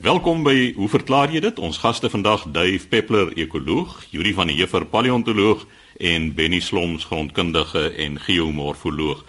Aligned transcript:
Welkom 0.00 0.40
by 0.40 0.72
Hoe 0.80 0.86
verklaar 0.88 1.28
jy 1.28 1.42
dit? 1.44 1.58
Ons 1.60 1.76
gaste 1.82 2.08
vandag 2.08 2.46
Dave 2.54 2.86
Peppler, 2.88 3.34
ekoloog, 3.36 3.98
Yuri 4.08 4.30
van 4.32 4.48
Heever, 4.48 4.86
paleontoloog 4.88 5.66
en 6.00 6.30
Benny 6.32 6.62
Sloms, 6.64 7.04
grondkundige 7.04 7.82
en 8.00 8.16
geomorfoloog. 8.24 9.20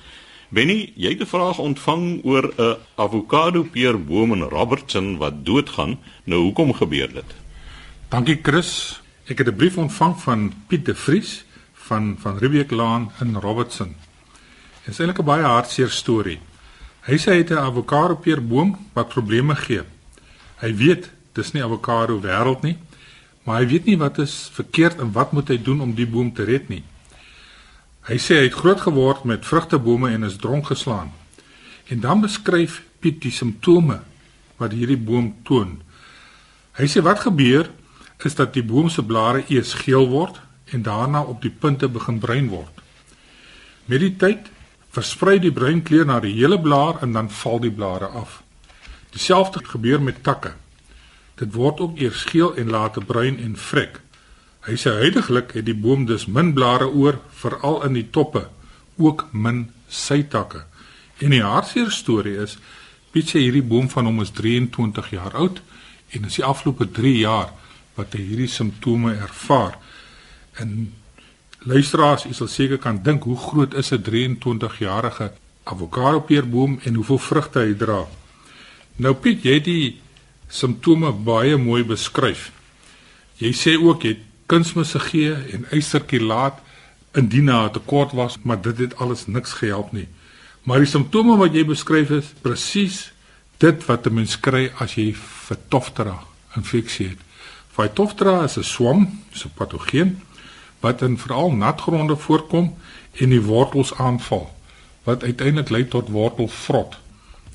Benny, 0.47 0.93
jy 0.95 1.11
het 1.11 1.25
'n 1.25 1.27
vraag 1.27 1.59
ontvang 1.59 2.23
oor 2.23 2.53
'n 2.55 2.77
avokado 2.95 3.63
peerboom 3.63 4.31
in 4.33 4.47
Robertson 4.47 5.17
wat 5.17 5.45
doodgaan. 5.45 5.99
Nou 6.23 6.41
hoekom 6.41 6.73
gebeur 6.73 7.13
dit? 7.13 7.35
Dankie 8.09 8.39
Chris. 8.41 9.01
Ek 9.27 9.37
het 9.37 9.47
'n 9.47 9.55
brief 9.55 9.77
ontvang 9.77 10.21
van 10.21 10.53
Piet 10.67 10.85
de 10.85 10.95
Vries 10.95 11.43
van 11.73 12.15
van 12.19 12.37
Riebeek 12.37 12.71
Laan 12.71 13.11
in 13.19 13.35
Robertson. 13.35 13.95
Dit 14.85 14.93
is 14.93 14.99
eintlik 14.99 15.19
'n 15.19 15.25
baie 15.25 15.43
hartseer 15.43 15.89
storie. 15.89 16.39
Hy 17.01 17.17
sê 17.17 17.31
hy 17.31 17.37
het 17.37 17.51
'n 17.51 17.57
avokado 17.57 18.15
peerboom 18.15 18.77
wat 18.93 19.07
probleme 19.07 19.55
gee. 19.55 19.83
Hy 20.61 20.71
weet 20.77 21.09
dis 21.33 21.53
nie 21.55 21.63
avokado 21.63 22.19
wêreld 22.21 22.61
nie, 22.65 22.77
maar 23.43 23.61
hy 23.61 23.67
weet 23.71 23.89
nie 23.89 23.97
wat 23.97 24.19
is 24.21 24.35
verkeerd 24.53 25.01
en 25.01 25.13
wat 25.15 25.33
moet 25.33 25.49
hy 25.49 25.57
doen 25.57 25.81
om 25.81 25.95
die 25.97 26.05
boom 26.05 26.29
te 26.35 26.45
red 26.45 26.69
nie. 26.69 26.83
Hy 28.05 28.17
sê 28.21 28.37
hy 28.39 28.47
het 28.49 28.57
groot 28.57 28.81
geword 28.81 29.25
met 29.29 29.45
vrugtebome 29.45 30.11
en 30.13 30.25
is 30.25 30.37
dronk 30.41 30.69
geslaan. 30.69 31.11
En 31.89 32.01
dan 32.01 32.21
beskryf 32.21 32.81
Piet 33.01 33.17
die 33.23 33.33
simptome 33.33 33.97
wat 34.61 34.75
hierdie 34.77 34.99
boom 34.99 35.31
toon. 35.47 35.79
Hy 36.77 36.85
sê 36.85 37.01
wat 37.01 37.23
gebeur 37.25 37.71
is 38.21 38.37
dat 38.37 38.53
die 38.53 38.65
boom 38.65 38.91
se 38.93 39.01
blare 39.01 39.41
eers 39.49 39.73
geel 39.81 40.05
word 40.11 40.37
en 40.71 40.85
daarna 40.85 41.23
op 41.25 41.41
die 41.41 41.49
punte 41.49 41.89
begin 41.89 42.19
bruin 42.21 42.51
word. 42.51 42.83
Met 43.89 44.03
die 44.05 44.13
tyd 44.21 44.51
versprei 44.93 45.39
die 45.41 45.53
bruin 45.55 45.81
kleur 45.81 46.05
na 46.05 46.19
die 46.21 46.35
hele 46.37 46.59
blaar 46.61 47.01
en 47.01 47.17
dan 47.17 47.31
val 47.41 47.59
die 47.63 47.73
blare 47.73 48.11
af. 48.21 48.41
Dieselfde 49.11 49.63
gebeur 49.65 50.01
met 50.01 50.23
takke. 50.23 50.53
Dit 51.35 51.53
word 51.53 51.79
ook 51.79 51.99
eers 51.99 52.23
geel 52.31 52.55
en 52.55 52.69
later 52.69 53.05
bruin 53.05 53.39
en 53.39 53.55
vrek. 53.55 53.99
Hy 54.67 54.75
sê 54.77 54.93
heidaglik 54.93 55.55
het 55.57 55.65
die 55.65 55.77
boom 55.77 56.05
dus 56.05 56.27
min 56.29 56.53
blare 56.53 56.87
oor, 56.87 57.17
veral 57.41 57.81
in 57.87 57.97
die 57.97 58.07
toppe, 58.13 58.45
ook 58.97 59.25
min 59.31 59.71
sytakke. 59.89 60.63
En 61.17 61.33
die 61.33 61.41
hartseer 61.41 61.89
storie 61.91 62.37
is, 62.43 62.57
Piet 63.11 63.33
sê 63.33 63.41
hierdie 63.43 63.65
boom 63.65 63.89
van 63.91 64.07
hom 64.07 64.21
is 64.23 64.31
23 64.31 65.09
jaar 65.11 65.33
oud 65.35 65.59
en 66.15 66.23
in 66.23 66.31
die 66.31 66.45
afgelope 66.47 66.87
3 66.95 67.17
jaar 67.17 67.49
wat 67.97 68.15
hy 68.15 68.23
hierdie 68.23 68.47
simptome 68.47 69.17
ervaar. 69.17 69.75
En 70.61 70.93
luisteraars, 71.67 72.25
u 72.25 72.33
sal 72.33 72.47
seker 72.47 72.79
kan 72.79 73.01
dink 73.03 73.27
hoe 73.27 73.37
groot 73.37 73.73
is 73.73 73.91
'n 73.91 74.03
23-jarige 74.07 75.31
avokado 75.63 76.19
peerboom 76.19 76.79
en 76.83 76.95
hoeveel 76.95 77.17
vrugte 77.17 77.59
hy 77.59 77.75
dra. 77.75 78.05
Nou 78.95 79.13
Piet, 79.13 79.43
jy 79.43 79.53
het 79.53 79.65
die 79.65 79.99
simptome 80.51 81.11
baie 81.11 81.57
mooi 81.57 81.83
beskryf. 81.83 82.51
Jy 83.39 83.53
sê 83.55 83.77
ook 83.79 84.03
jy 84.03 84.15
het 84.15 84.27
kunsmis 84.51 84.91
gegee 84.97 85.33
en 85.55 85.65
ysterkilaat 85.71 86.59
indien 87.15 87.45
daar 87.45 87.69
'n 87.69 87.73
tekort 87.73 88.11
was, 88.11 88.37
maar 88.43 88.61
dit 88.61 88.77
het 88.77 88.97
alles 88.97 89.27
niks 89.27 89.53
gehelp 89.53 89.91
nie. 89.91 90.07
Maar 90.63 90.79
die 90.79 90.87
simptome 90.87 91.37
wat 91.37 91.53
jy 91.53 91.65
beskryf 91.65 92.09
is 92.09 92.33
presies 92.41 93.11
dit 93.57 93.85
wat 93.85 94.05
'n 94.05 94.13
mens 94.13 94.39
kry 94.39 94.71
as 94.77 94.95
jy 94.95 95.13
Phytophthora 95.13 96.19
infeksie 96.55 97.07
het. 97.07 97.19
Phytophthora 97.71 98.43
is 98.43 98.57
'n 98.57 98.63
swam, 98.63 99.19
so 99.31 99.47
'n 99.47 99.53
patogeen 99.55 100.21
wat 100.79 101.01
in 101.01 101.17
veral 101.17 101.51
natgronde 101.51 102.15
voorkom 102.15 102.77
en 103.13 103.29
die 103.29 103.41
wortels 103.41 103.93
aanval 103.93 104.49
wat 105.03 105.23
uiteindelik 105.23 105.69
lei 105.69 105.87
tot 105.87 106.09
wortelvrot. 106.09 106.97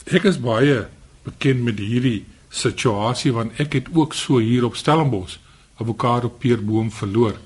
Ek 0.05 0.25
is 0.25 0.41
baie 0.41 0.87
bekend 1.27 1.65
met 1.67 1.81
hierdie 1.83 2.25
situasie 2.49 3.33
want 3.35 3.59
ek 3.63 3.79
het 3.81 3.91
ook 3.93 4.15
so 4.15 4.39
hier 4.43 4.65
op 4.65 4.79
Stellenbosch 4.79 5.39
avokado 5.83 6.31
peerboom 6.31 6.91
verloor 6.93 7.37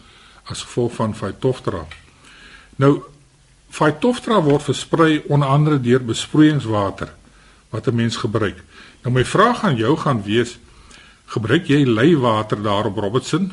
as 0.51 0.63
gevolg 0.67 0.95
van 0.99 1.15
Phytophthora. 1.15 1.87
Nou 2.77 3.01
Phytophthora 3.71 4.41
word 4.43 4.67
versprei 4.67 5.23
onder 5.29 5.49
andere 5.49 5.81
deur 5.81 6.05
besproeiingswater 6.05 7.15
wat 7.71 7.87
'n 7.87 7.95
mens 7.95 8.17
gebruik. 8.17 8.59
Nou 9.03 9.15
my 9.15 9.25
vraag 9.25 9.65
aan 9.65 9.77
jou 9.77 9.97
gaan 9.97 10.23
wees 10.23 10.59
gebruik 11.27 11.67
jy 11.67 11.85
leiwater 11.87 12.63
daar 12.63 12.87
op 12.87 12.97
Robertson 12.97 13.53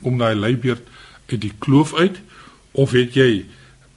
om 0.00 0.18
daai 0.18 0.34
leibeerd 0.34 0.88
uit 1.26 1.40
die 1.40 1.52
kloof 1.58 1.94
uit 1.94 2.20
of 2.72 2.90
het 2.90 3.14
jy 3.14 3.46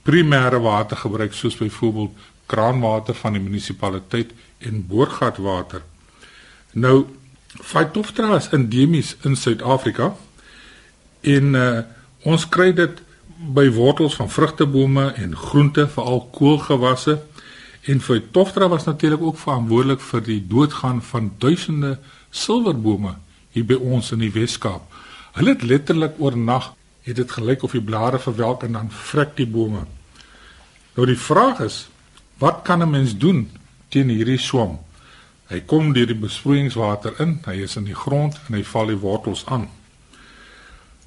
primêre 0.02 0.60
water 0.60 0.96
gebruik 0.96 1.34
soos 1.34 1.56
byvoorbeeld 1.56 2.16
kraanwater 2.48 3.14
van 3.14 3.36
die 3.36 3.42
munisipaliteit 3.42 4.32
en 4.64 4.82
boorgatwater? 4.88 5.84
Nou 6.72 7.06
Phytophthora 7.48 8.36
is 8.36 8.50
endemies 8.52 9.14
in 9.24 9.36
Suid-Afrika 9.36 10.12
en 11.26 11.54
uh, 11.56 11.68
ons 12.28 12.44
kry 12.52 12.72
dit 12.76 13.00
by 13.38 13.68
wortels 13.72 14.16
van 14.18 14.30
vrugtebome 14.30 15.12
en 15.16 15.36
groente, 15.36 15.86
veral 15.88 16.24
koolgewasse. 16.34 17.18
En 17.88 18.00
Phytophthora 18.02 18.68
was 18.68 18.84
natuurlik 18.84 19.22
ook 19.22 19.38
verantwoordelik 19.38 20.00
vir 20.00 20.24
die 20.26 20.40
doodgaan 20.46 21.02
van 21.02 21.32
duisende 21.38 21.98
silverbome 22.30 23.14
hier 23.54 23.64
by 23.64 23.78
ons 23.78 24.10
in 24.12 24.22
die 24.26 24.32
Wes-Kaap. 24.34 24.84
Hulle 25.38 25.54
het 25.54 25.62
letterlik 25.62 26.18
oornag 26.18 26.72
het 27.06 27.16
dit 27.16 27.30
gelyk 27.30 27.62
of 27.62 27.72
die 27.72 27.84
blare 27.84 28.18
verwelk 28.18 28.66
en 28.66 28.74
dan 28.76 28.90
vrek 28.90 29.36
die 29.38 29.46
bome. 29.48 29.86
Nou 30.96 31.06
die 31.06 31.18
vraag 31.18 31.62
is, 31.64 31.86
wat 32.38 32.62
kan 32.62 32.82
'n 32.82 32.90
mens 32.90 33.16
doen 33.16 33.50
teen 33.88 34.08
hierdie 34.08 34.38
swam? 34.38 34.78
Hy 35.48 35.60
kom 35.60 35.92
deur 35.92 36.06
die 36.06 36.14
besproeiingswater 36.14 37.20
in, 37.20 37.40
hy 37.44 37.62
is 37.62 37.76
in 37.76 37.84
die 37.84 37.94
grond 37.94 38.36
en 38.46 38.54
hy 38.54 38.64
val 38.64 38.86
die 38.86 39.00
wortels 39.00 39.46
aan. 39.46 39.68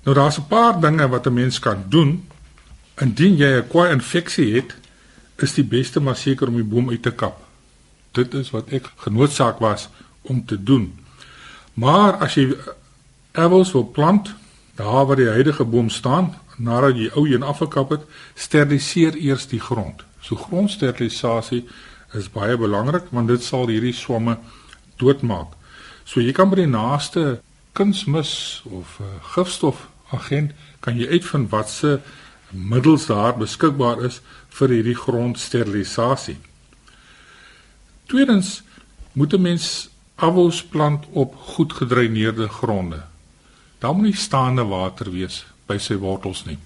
Nou 0.04 0.16
daar's 0.16 0.38
'n 0.38 0.48
paar 0.48 0.82
dinge 0.82 1.08
wat 1.08 1.28
'n 1.28 1.34
mens 1.34 1.60
kan 1.60 1.84
doen 1.90 2.28
indien 3.02 3.38
jy 3.38 3.58
'n 3.58 3.68
kwaai 3.68 3.92
infeksie 3.92 4.56
het, 4.56 4.76
is 5.38 5.54
die 5.54 5.64
beste 5.64 6.00
maar 6.00 6.16
seker 6.16 6.48
om 6.48 6.56
die 6.56 6.64
boom 6.64 6.90
uit 6.90 7.02
te 7.02 7.12
kap. 7.12 7.42
Dit 8.12 8.34
is 8.34 8.50
wat 8.50 8.70
ek 8.70 8.92
genoodsaak 8.96 9.60
was 9.60 9.90
om 10.22 10.46
te 10.46 10.64
doen. 10.64 11.00
Maar 11.74 12.14
as 12.14 12.34
jy 12.34 12.56
appels 13.32 13.72
wil 13.72 13.86
plant, 13.86 14.34
daar 14.76 15.06
waar 15.06 15.16
die 15.16 15.30
huidige 15.30 15.66
boom 15.66 15.90
staan, 15.90 16.36
nadat 16.58 16.96
jy 16.96 17.10
ou 17.16 17.28
een 17.30 17.44
afgekap 17.44 17.90
het, 17.90 18.02
steriliseer 18.36 19.16
eers 19.16 19.48
die 19.48 19.60
grond. 19.60 20.04
So 20.22 20.36
grondsterilisasie 20.36 21.66
is 22.14 22.30
baie 22.30 22.58
belangrik 22.58 23.10
want 23.12 23.32
dit 23.32 23.44
sal 23.44 23.68
hierdie 23.68 23.96
swamme 23.96 24.38
doodmaak. 25.02 25.56
So 26.06 26.22
jy 26.22 26.34
kan 26.36 26.50
by 26.52 26.62
die 26.62 26.72
naaste 26.72 27.42
kunsmis 27.78 28.62
of 28.68 28.98
uh, 29.00 29.08
gifstof 29.34 29.88
agent 30.12 30.52
kan 30.84 30.98
jy 31.00 31.08
uitvind 31.08 31.52
watse 31.52 32.00
middels 32.52 33.08
daar 33.08 33.38
beskikbaar 33.40 34.04
is 34.06 34.20
vir 34.52 34.76
hierdie 34.76 34.98
grondsterilisasie. 34.98 36.38
Tweedens 38.12 38.62
moet 39.14 39.34
'n 39.34 39.42
mens 39.42 39.90
avos 40.16 40.64
plant 40.64 41.06
op 41.12 41.36
goed 41.36 41.74
gedreineerde 41.74 42.48
gronde. 42.48 43.04
Daar 43.80 43.94
moet 43.94 44.04
nie 44.04 44.16
staande 44.16 44.64
water 44.64 45.12
wees 45.12 45.46
by 45.66 45.78
sy 45.78 45.96
wortels 45.96 46.46
nie. 46.46 46.58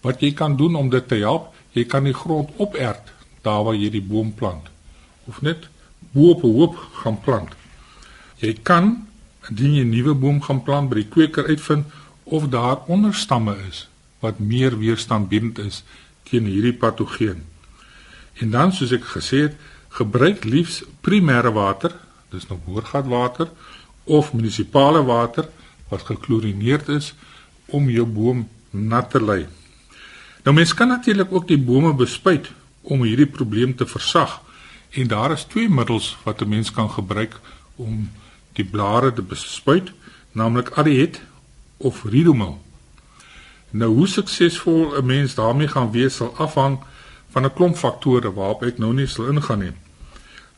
Wat 0.00 0.20
jy 0.20 0.32
kan 0.32 0.56
doen 0.56 0.74
om 0.74 0.90
dit 0.90 1.08
te 1.08 1.14
help, 1.14 1.54
jy 1.72 1.84
kan 1.84 2.04
die 2.04 2.16
grond 2.16 2.50
opert 2.56 3.12
daar 3.42 3.64
waar 3.64 3.78
jy 3.78 3.90
die 3.90 4.04
boom 4.04 4.34
plant 4.34 4.68
of 5.30 5.40
net 5.42 5.68
bo 6.12 6.30
op 6.30 6.44
'n 6.44 6.54
hoop 6.56 6.76
gaan 7.02 7.20
plant. 7.20 7.52
Jy 8.36 8.52
kan 8.62 9.06
indien 9.48 9.74
jy 9.74 9.84
'n 9.84 9.90
nuwe 9.90 10.14
boom 10.14 10.42
gaan 10.42 10.62
plant 10.62 10.88
by 10.88 10.94
die 10.94 11.08
kweker 11.08 11.46
uitvind 11.46 11.86
of 12.24 12.48
daar 12.48 12.78
onderstamme 12.86 13.56
is 13.68 13.88
wat 14.20 14.38
meer 14.38 14.78
weerstandbiedend 14.78 15.58
is 15.58 15.82
teen 16.22 16.44
hierdie 16.44 16.72
patogeen. 16.72 17.42
En 18.40 18.50
dan 18.50 18.72
soos 18.72 18.92
ek 18.92 19.04
gesê 19.04 19.38
het, 19.48 19.56
gebruik 19.88 20.44
liefs 20.44 20.82
primêre 21.00 21.52
water, 21.52 21.92
dis 22.30 22.46
nou 22.48 22.58
boorgatwater 22.66 23.50
of 24.04 24.32
munisipale 24.32 25.02
water 25.04 25.48
wat 25.88 26.02
geklorineerd 26.08 26.88
is 26.88 27.14
om 27.66 27.90
jou 27.90 28.06
boom 28.06 28.48
nat 28.70 29.10
te 29.10 29.20
lê. 29.20 29.46
Nou 30.42 30.54
mens 30.54 30.74
kan 30.74 30.88
natuurlik 30.88 31.32
ook 31.32 31.46
die 31.48 31.58
bome 31.58 31.94
bespuit 31.94 32.50
om 32.80 33.02
hierdie 33.02 33.26
probleem 33.26 33.76
te 33.76 33.86
versag. 33.86 34.40
En 34.90 35.06
daar 35.06 35.32
is 35.32 35.44
twee 35.44 35.68
middels 35.68 36.16
wat 36.24 36.40
'n 36.40 36.48
mens 36.48 36.72
kan 36.72 36.90
gebruik 36.90 37.40
om 37.76 38.10
die 38.52 38.64
blare 38.64 39.12
te 39.12 39.22
bespuit, 39.22 39.92
naamlik 40.32 40.70
Adiet 40.70 41.20
of 41.76 42.04
Ridomil. 42.04 42.62
Nou 43.70 43.94
hoe 43.94 44.08
suksesvol 44.08 44.96
'n 44.96 45.06
mens 45.06 45.34
daarmee 45.34 45.68
gaan 45.68 45.90
wees 45.90 46.16
sal 46.16 46.34
afhang 46.36 46.78
van 47.30 47.44
'n 47.44 47.54
klomp 47.54 47.76
faktore 47.76 48.32
waarop 48.32 48.62
ek 48.62 48.78
nou 48.78 48.92
nie 48.92 49.06
sal 49.06 49.26
ingaan 49.26 49.58
nie. 49.58 49.72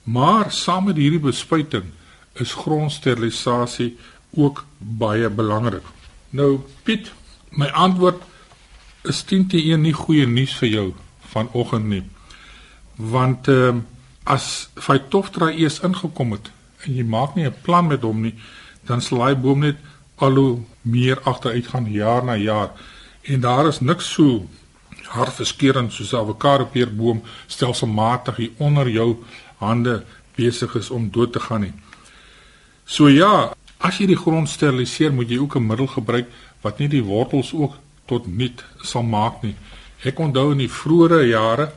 Maar 0.03 0.53
saam 0.53 0.85
met 0.85 0.97
hierdie 0.97 1.21
bespuiting 1.21 1.85
is 2.33 2.53
grondsterilisasie 2.53 3.97
ook 4.31 4.65
baie 4.79 5.29
belangrik. 5.31 5.85
Nou 6.31 6.61
Piet, 6.83 7.13
my 7.51 7.67
antwoord 7.67 8.23
is 9.05 9.25
10 9.25 9.49
te 9.49 9.56
1 9.56 9.83
nie 9.83 9.93
goeie 9.93 10.27
nuus 10.27 10.55
vir 10.59 10.69
jou 10.69 10.95
vanoggend 11.33 11.87
nie 11.87 12.05
want 12.97 13.49
uh, 13.49 13.75
as 14.25 14.69
Phytophthora 14.81 15.51
eers 15.53 15.81
ingekom 15.85 16.33
het 16.33 16.51
en 16.85 16.97
jy 16.97 17.05
maak 17.05 17.37
nie 17.37 17.47
'n 17.47 17.62
plan 17.62 17.87
met 17.87 18.03
hom 18.03 18.23
nie, 18.23 18.35
dan 18.87 19.01
sal 19.01 19.25
hy 19.25 19.35
boom 19.35 19.61
net 19.61 19.77
al 20.17 20.35
hoe 20.35 20.61
meer 20.83 21.21
agteruit 21.25 21.67
gaan 21.67 21.93
jaar 21.93 22.25
na 22.25 22.37
jaar. 22.37 22.71
En 23.23 23.41
daar 23.41 23.67
is 23.67 23.81
niks 23.81 24.12
so 24.12 24.47
hartverskeurend 25.09 25.93
soos 25.93 26.12
'n 26.12 26.17
avokado 26.17 26.65
peerboom 26.65 27.23
stelselmatig 27.47 28.37
hier 28.37 28.51
onder 28.59 28.89
jou 28.89 29.17
hande 29.59 30.05
besig 30.37 30.75
is 30.75 30.91
om 30.91 31.11
dood 31.11 31.33
te 31.33 31.41
gaan 31.41 31.61
nie. 31.61 31.73
So 32.85 33.09
ja, 33.09 33.55
as 33.79 33.99
jy 33.99 34.06
die 34.06 34.17
grond 34.17 34.49
steriliseer, 34.49 35.12
moet 35.12 35.29
jy 35.29 35.39
ook 35.39 35.56
'n 35.56 35.67
middel 35.67 35.87
gebruik 35.87 36.27
wat 36.61 36.79
nie 36.79 36.89
die 36.89 37.03
wortels 37.03 37.53
ook 37.55 37.75
tot 38.06 38.27
niet 38.27 38.65
sal 38.83 39.03
maak 39.03 39.43
nie. 39.43 39.55
Ek 40.05 40.19
onthou 40.21 40.51
in 40.53 40.61
die 40.65 40.71
vroeë 40.71 41.23
jare 41.29 41.71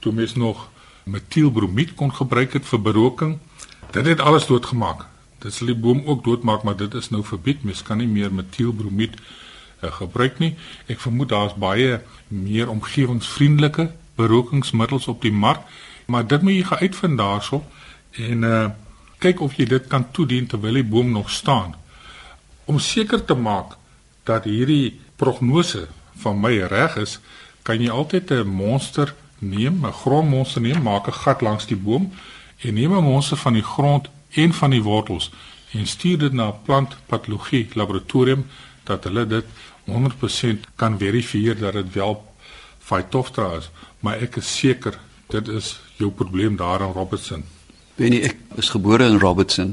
toe 0.00 0.12
mens 0.12 0.34
nog 0.34 0.68
metielbromied 1.04 1.94
kon 1.94 2.12
gebruik 2.14 2.56
het 2.58 2.66
vir 2.66 2.80
beroking, 2.82 3.38
dit 3.92 4.06
het 4.06 4.20
alles 4.20 4.46
doodgemaak. 4.46 5.06
Dit 5.42 5.54
sal 5.54 5.70
die 5.70 5.78
boom 5.78 6.02
ook 6.06 6.24
doodmaak, 6.24 6.62
maar 6.62 6.76
dit 6.76 6.94
is 6.94 7.10
nou 7.10 7.22
verbied. 7.24 7.62
Mens 7.64 7.82
kan 7.82 8.00
nie 8.00 8.08
meer 8.10 8.32
metielbromied 8.32 9.14
uh, 9.16 9.92
gebruik 9.92 10.40
nie. 10.42 10.54
Ek 10.90 11.00
vermoed 11.00 11.30
daar's 11.30 11.54
baie 11.54 12.00
meer 12.28 12.72
omgewingsvriendelike 12.72 13.90
berokingsmiddels 14.16 15.06
op 15.12 15.22
die 15.22 15.32
mark, 15.32 15.62
maar 16.06 16.26
dit 16.26 16.42
moet 16.42 16.56
jy 16.56 16.64
gaan 16.70 16.84
uitvind 16.86 17.18
daarso 17.20 17.62
en 18.16 18.44
uh 18.48 18.66
kyk 19.16 19.40
of 19.40 19.54
jy 19.56 19.64
dit 19.64 19.86
kan 19.88 20.04
toedien 20.12 20.44
terwyl 20.44 20.76
die 20.76 20.84
boom 20.84 21.08
nog 21.12 21.30
staan. 21.32 21.70
Om 22.68 22.76
seker 22.78 23.22
te 23.24 23.34
maak 23.34 23.78
dat 24.28 24.44
hierdie 24.44 25.00
prognose 25.16 25.88
van 26.22 26.40
my 26.40 26.58
reg 26.58 26.96
is, 26.96 27.18
kan 27.62 27.80
jy 27.80 27.90
altyd 27.90 28.30
'n 28.30 28.46
monster 28.46 29.14
neem, 29.38 29.84
'n 29.86 29.92
grondmonster 29.92 30.60
neem, 30.60 30.82
maak 30.82 31.06
'n 31.06 31.12
gat 31.12 31.40
langs 31.40 31.66
die 31.66 31.76
boom 31.76 32.12
en 32.60 32.74
neem 32.74 32.92
'n 32.92 33.04
monster 33.04 33.36
van 33.36 33.52
die 33.52 33.62
grond 33.62 34.08
en 34.30 34.52
van 34.52 34.70
die 34.70 34.82
wortels 34.82 35.30
en 35.72 35.86
stuur 35.86 36.18
dit 36.18 36.32
na 36.32 36.48
'n 36.48 36.62
plantpatologie 36.62 37.68
laboratorium 37.72 38.46
dat 38.84 39.04
hulle 39.04 39.26
dit 39.26 39.44
100% 39.84 40.66
kan 40.76 40.98
verifieer 40.98 41.58
dat 41.58 41.72
dit 41.72 41.92
wel 41.92 42.24
Phytophthora 42.78 43.56
is, 43.56 43.70
maar 44.00 44.20
ek 44.22 44.36
is 44.36 44.58
seker 44.58 44.98
dit 45.28 45.48
is 45.48 45.80
jou 45.96 46.10
probleem 46.10 46.56
daar 46.56 46.80
in 46.80 46.92
Robertson. 46.92 47.44
Benny, 47.96 48.18
ek 48.28 48.36
is 48.60 48.68
gebore 48.74 49.06
in 49.08 49.16
Robertson 49.16 49.70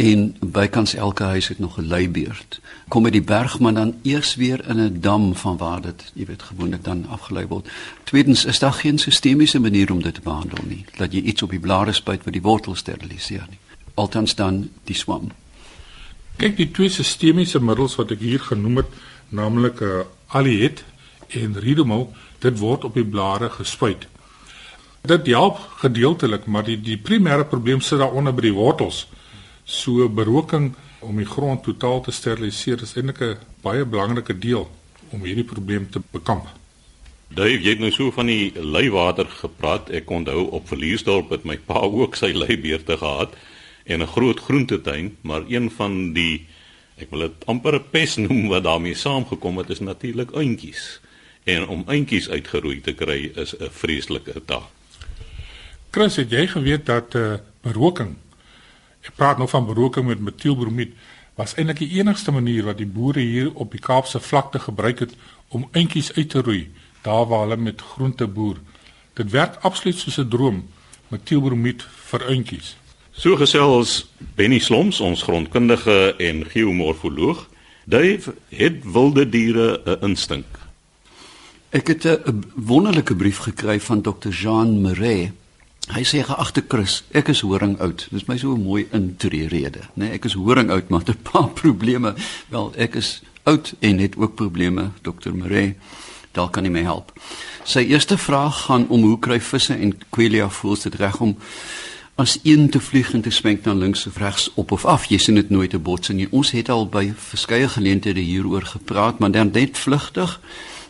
en 0.00 0.20
bykans 0.40 0.94
elke 0.96 1.26
huis 1.28 1.48
het 1.52 1.58
nog 1.60 1.76
'n 1.76 1.88
leibeerd. 1.92 2.60
Kom 2.88 3.02
met 3.02 3.12
die 3.12 3.22
berg 3.22 3.58
maar 3.60 3.74
dan 3.74 3.94
eers 4.02 4.34
weer 4.34 4.64
in 4.68 4.80
'n 4.80 5.00
dam 5.00 5.34
van 5.34 5.56
waar 5.56 5.80
dit, 5.80 6.12
jy 6.14 6.24
weet, 6.26 6.42
gewoonlik 6.42 6.84
dan 6.84 7.06
afgelei 7.08 7.46
word. 7.46 7.68
Tweedens 8.04 8.44
is 8.44 8.58
daar 8.58 8.72
geen 8.72 8.98
sistemiese 8.98 9.60
manier 9.60 9.92
om 9.92 10.02
dit 10.02 10.14
te 10.14 10.20
behandel 10.20 10.64
nie. 10.66 10.84
Dat 10.96 11.12
jy 11.12 11.20
iets 11.20 11.42
op 11.42 11.50
die 11.50 11.60
blare 11.60 11.92
spuit 11.92 12.24
wat 12.24 12.32
die 12.32 12.42
wortels 12.42 12.78
steriliseer 12.78 13.46
nie. 13.48 13.58
Altans 13.94 14.34
dan 14.34 14.70
die 14.84 14.96
swam. 14.96 15.30
Kyk, 16.36 16.56
die 16.56 16.70
twee 16.70 16.88
sistemiese 16.88 17.60
middels 17.60 17.94
wat 17.96 18.10
ek 18.10 18.20
hier 18.20 18.40
genoem 18.40 18.76
het, 18.76 18.88
naamlik 19.28 19.80
'n 19.80 19.84
uh, 19.84 19.98
eh, 19.98 20.06
Aliet 20.26 20.84
en 21.28 21.58
Ridomil, 21.58 22.12
dit 22.38 22.58
word 22.58 22.84
op 22.84 22.94
die 22.94 23.04
blare 23.04 23.50
gespuit. 23.50 24.06
Dit 25.06 25.26
help 25.26 25.58
gedeeltelik, 25.78 26.46
maar 26.46 26.64
die 26.66 26.80
die 26.82 26.96
primêre 26.98 27.44
probleem 27.46 27.80
sit 27.80 28.00
daaronder 28.02 28.34
by 28.34 28.48
die 28.48 28.56
wortels. 28.56 29.04
So 29.64 30.08
beroking 30.10 30.72
om 31.00 31.20
die 31.20 31.28
grond 31.28 31.62
totaal 31.62 32.00
te 32.02 32.14
steriliseer 32.14 32.82
is 32.82 32.96
eintlik 32.96 33.20
'n 33.20 33.36
baie 33.62 33.84
belangrike 33.84 34.38
deel 34.38 34.66
om 35.10 35.22
hierdie 35.22 35.44
probleem 35.44 35.90
te 35.90 36.00
bekamp. 36.10 36.46
Dave, 37.28 37.62
jy 37.62 37.70
het 37.70 37.78
nou 37.78 37.90
so 37.90 38.10
van 38.10 38.26
die 38.26 38.52
leiwater 38.54 39.26
gepraat. 39.26 39.90
Ek 39.90 40.10
onthou 40.10 40.50
op 40.50 40.68
Verliesdorp 40.68 41.30
het 41.30 41.44
my 41.44 41.56
pa 41.56 41.80
ook 41.80 42.16
sy 42.16 42.32
leibeerte 42.34 42.96
gehad 42.96 43.34
en 43.84 44.02
'n 44.02 44.06
groot 44.06 44.40
groentetuin, 44.40 45.16
maar 45.20 45.42
een 45.48 45.70
van 45.70 46.12
die 46.12 46.46
ek 46.96 47.10
wil 47.10 47.20
dit 47.20 47.46
amper 47.46 47.74
'n 47.74 47.90
pes 47.90 48.16
noem 48.16 48.48
wat 48.48 48.64
daarmee 48.64 48.94
saamgekom 48.94 49.58
het 49.58 49.70
is 49.70 49.80
natuurlik 49.80 50.34
eentjies. 50.34 51.00
En 51.44 51.66
om 51.66 51.84
eentjies 51.86 52.28
uitgeroei 52.28 52.80
te 52.80 52.92
kry 52.92 53.30
is 53.34 53.54
'n 53.58 53.70
vreeslike 53.70 54.42
taak. 54.44 54.75
Chris, 55.96 56.18
het 56.20 56.28
jy 56.28 56.42
geweet 56.44 56.82
dat 56.86 57.14
eh 57.16 57.20
uh, 57.20 57.36
beroking 57.64 58.10
ek 59.00 59.14
praat 59.16 59.38
nou 59.40 59.46
van 59.48 59.64
beroking 59.64 60.04
met 60.06 60.20
metielbromied 60.20 60.90
was 61.40 61.54
eintlik 61.56 61.78
die 61.78 61.94
enigste 61.96 62.32
manier 62.36 62.66
wat 62.66 62.76
die 62.76 62.88
boere 62.96 63.20
hier 63.20 63.48
op 63.54 63.70
die 63.72 63.80
Kaapse 63.80 64.20
vlakte 64.20 64.58
gebruik 64.58 64.98
het 64.98 65.14
om 65.48 65.64
eentjies 65.72 66.10
uit 66.12 66.28
te 66.28 66.42
roei 66.44 66.66
daar 67.02 67.24
waar 67.30 67.46
hulle 67.46 67.56
met 67.56 67.80
groente 67.80 68.26
boer. 68.26 68.58
Dit 69.14 69.30
werk 69.30 69.56
absoluut 69.60 69.96
soos 69.96 70.18
'n 70.18 70.28
droom 70.28 70.58
metielbromied 71.08 71.86
vir 72.10 72.28
eentjies. 72.28 72.76
So 73.12 73.36
gesels 73.36 74.12
Benny 74.34 74.58
Sloms, 74.58 75.00
ons 75.00 75.22
grondkundige 75.22 76.14
en 76.18 76.44
geomorfoloog. 76.44 77.48
Dave 77.84 78.34
het 78.48 78.84
wilde 78.84 79.28
diere 79.28 79.80
'n 79.84 80.04
instink. 80.10 80.46
Ek 81.70 81.86
het 81.86 82.04
'n 82.04 82.44
wonderlike 82.54 83.16
brief 83.16 83.38
gekry 83.38 83.80
van 83.80 84.02
Dr. 84.02 84.28
Jean 84.28 84.80
Marais 84.80 85.30
Hy 85.86 86.02
sê 86.02 86.24
geagte 86.26 86.64
Chris, 86.66 87.04
ek 87.14 87.28
is 87.30 87.44
horing 87.46 87.76
oud. 87.78 88.08
Dis 88.10 88.26
my 88.26 88.36
so 88.36 88.54
'n 88.54 88.62
mooi 88.62 88.88
intreerede, 88.90 89.86
né? 89.94 90.06
Nee, 90.06 90.10
ek 90.18 90.24
is 90.24 90.34
horing 90.34 90.70
oud, 90.70 90.88
maar 90.88 91.02
'n 91.06 91.22
paar 91.22 91.48
probleme. 91.50 92.14
Wel, 92.48 92.72
ek 92.76 92.94
is 92.94 93.22
oud 93.44 93.74
en 93.80 93.98
het 93.98 94.16
ook 94.16 94.34
probleme, 94.34 94.90
Dr. 95.02 95.30
Maree. 95.32 95.76
Daar 96.32 96.50
kan 96.50 96.64
hy 96.64 96.70
my 96.70 96.82
help. 96.82 97.12
Sy 97.64 97.78
eerste 97.78 98.18
vraag 98.18 98.64
gaan 98.64 98.88
om 98.88 99.02
hoe 99.02 99.18
kry 99.18 99.40
visse 99.40 99.74
en 99.74 99.94
quelea 100.10 100.48
voels 100.50 100.82
dit 100.82 100.94
reg 100.94 101.20
om 101.20 101.36
as 102.16 102.38
een 102.42 102.70
te 102.70 102.80
vlieg 102.80 103.12
en 103.12 103.20
te 103.20 103.30
swenk 103.30 103.64
na 103.64 103.72
links 103.72 104.06
of 104.06 104.16
regs 104.16 104.50
op 104.54 104.72
of 104.72 104.84
af. 104.84 105.04
Jy 105.04 105.18
sien 105.18 105.34
dit 105.34 105.50
nooit 105.50 105.70
te 105.70 105.78
bots 105.78 106.08
nie. 106.08 106.26
Ons 106.30 106.50
het 106.50 106.68
al 106.68 106.88
by 106.88 107.12
verskeie 107.16 107.68
geleenthede 107.68 108.20
hieroor 108.20 108.62
gepraat, 108.62 109.18
maar 109.18 109.30
dan 109.30 109.50
net 109.52 109.78
vlugtig. 109.78 110.40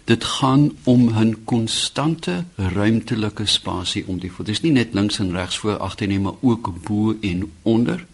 Dit 0.06 0.24
gaan 0.24 0.70
om 0.84 1.08
'n 1.18 1.36
konstante 1.44 2.44
ruimtelike 2.54 3.46
spasie 3.46 4.04
om 4.06 4.18
die 4.18 4.32
voet. 4.32 4.46
Dis 4.46 4.60
nie 4.60 4.72
net 4.72 4.94
links 4.94 5.18
en 5.18 5.32
regs 5.32 5.58
voor 5.58 5.76
agter 5.76 6.06
nie, 6.06 6.20
maar 6.20 6.38
ook 6.40 6.82
bo 6.82 7.16
en 7.20 7.52
onder. 7.62 8.06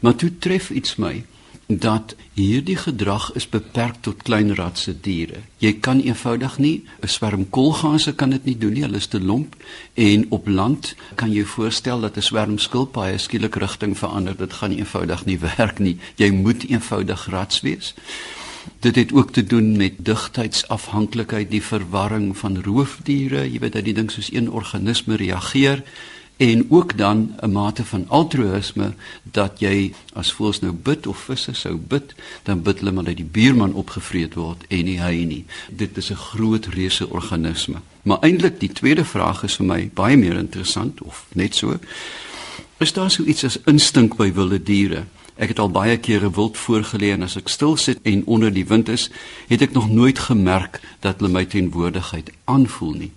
Maar 0.00 0.14
toe 0.14 0.38
tref 0.38 0.70
iets 0.70 0.96
my 0.96 1.24
dat 1.68 2.14
hierdie 2.32 2.76
gedrag 2.76 3.32
is 3.36 3.48
beperk 3.48 3.94
tot 4.00 4.22
klein 4.22 4.54
ratse 4.54 4.94
diere. 5.00 5.42
Jy 5.60 5.72
kan 5.84 6.00
eenvoudig 6.00 6.58
nie 6.58 6.84
'n 7.02 7.08
swerm 7.08 7.50
koolgase 7.50 8.14
kan 8.14 8.30
dit 8.30 8.44
nie 8.44 8.58
doen 8.58 8.72
nie, 8.72 8.82
hulle 8.82 8.96
is 8.96 9.06
te 9.06 9.20
lomp 9.20 9.56
en 9.94 10.26
op 10.28 10.46
land 10.46 10.94
kan 11.14 11.32
jy 11.32 11.44
voorstel 11.44 12.00
dat 12.00 12.16
'n 12.16 12.22
swerm 12.22 12.58
skilpaaie 12.58 13.18
skielik 13.18 13.54
rigting 13.54 13.98
verander, 13.98 14.36
dit 14.36 14.52
gaan 14.52 14.72
eenvoudig 14.72 15.24
nie 15.24 15.38
werk 15.56 15.78
nie. 15.78 15.98
Jy 16.16 16.30
moet 16.30 16.68
eenvoudig 16.68 17.26
rats 17.26 17.60
wees. 17.60 17.94
Dit 18.80 18.96
het 18.96 19.12
ook 19.12 19.32
te 19.32 19.44
doen 19.44 19.76
met 19.76 19.92
digtheidsafhanklikheid, 19.98 21.50
die 21.50 21.62
verwarring 21.62 22.36
van 22.36 22.62
roofdiere, 22.62 23.42
jy 23.50 23.58
weet 23.58 23.72
dat 23.72 23.84
die 23.84 23.94
ding 23.94 24.10
soos 24.10 24.32
een 24.32 24.50
organisme 24.50 25.16
reageer 25.16 25.82
en 26.38 26.66
ook 26.70 26.96
dan 26.96 27.34
'n 27.40 27.52
mate 27.52 27.84
van 27.84 28.04
altruïsme 28.08 28.94
dat 29.22 29.60
jy 29.60 29.92
as 30.12 30.32
voels 30.32 30.60
nou 30.60 30.72
bid 30.72 31.06
of 31.06 31.18
visse 31.18 31.52
sou 31.52 31.76
bid, 31.76 32.14
dan 32.42 32.62
bid 32.62 32.78
hulle 32.78 32.92
maar 32.92 33.04
dat 33.04 33.16
die 33.16 33.30
buurman 33.32 33.72
opgevreet 33.72 34.34
word 34.34 34.64
en 34.68 34.84
nie 34.84 35.00
hy 35.00 35.24
nie. 35.24 35.44
Dit 35.70 35.96
is 35.96 36.10
'n 36.10 36.14
groot 36.14 36.66
reuse 36.66 37.10
organisme. 37.10 37.76
Maar 38.02 38.18
eintlik 38.20 38.60
die 38.60 38.72
tweede 38.72 39.04
vraag 39.04 39.42
is 39.42 39.56
vir 39.56 39.66
my 39.66 39.90
baie 39.94 40.16
meer 40.16 40.36
interessant 40.36 41.02
of 41.02 41.26
net 41.32 41.54
so. 41.54 41.78
Is 42.76 42.92
daar 42.92 43.10
so 43.10 43.24
iets 43.24 43.44
as 43.44 43.58
instink 43.64 44.16
by 44.16 44.32
wilde 44.32 44.62
diere? 44.62 45.04
Ek 45.38 45.52
het 45.54 45.60
al 45.62 45.70
baie 45.70 45.96
kere 46.02 46.32
wild 46.34 46.56
voorgelê 46.58 47.12
en 47.14 47.22
as 47.22 47.36
ek 47.38 47.48
stil 47.48 47.76
sit 47.78 48.02
en 48.02 48.24
onder 48.26 48.50
die 48.50 48.66
wind 48.66 48.88
is, 48.90 49.06
het 49.46 49.62
ek 49.62 49.76
nog 49.76 49.86
nooit 49.90 50.18
gemerk 50.26 50.80
dat 51.04 51.20
hulle 51.20 51.30
my 51.30 51.44
teenwoordigheid 51.46 52.32
aanvoel 52.50 52.96
nie. 53.04 53.12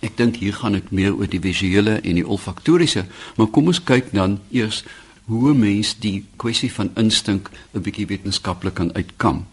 Ek 0.00 0.16
dink 0.16 0.38
hier 0.40 0.56
gaan 0.56 0.78
dit 0.78 0.88
meer 0.96 1.12
oor 1.12 1.28
die 1.28 1.40
visuele 1.40 1.98
en 2.00 2.16
die 2.16 2.24
olfaktoriese, 2.24 3.04
maar 3.36 3.52
kom 3.52 3.68
ons 3.68 3.82
kyk 3.84 4.14
dan 4.16 4.38
eers 4.48 4.82
hoe 5.28 5.52
mens 5.54 5.92
die 6.00 6.24
kwessie 6.40 6.72
van 6.72 6.90
instink 6.96 7.50
'n 7.74 7.82
bietjie 7.84 8.06
wetenskaplik 8.06 8.74
kan 8.74 8.94
uitkam. 8.94 9.44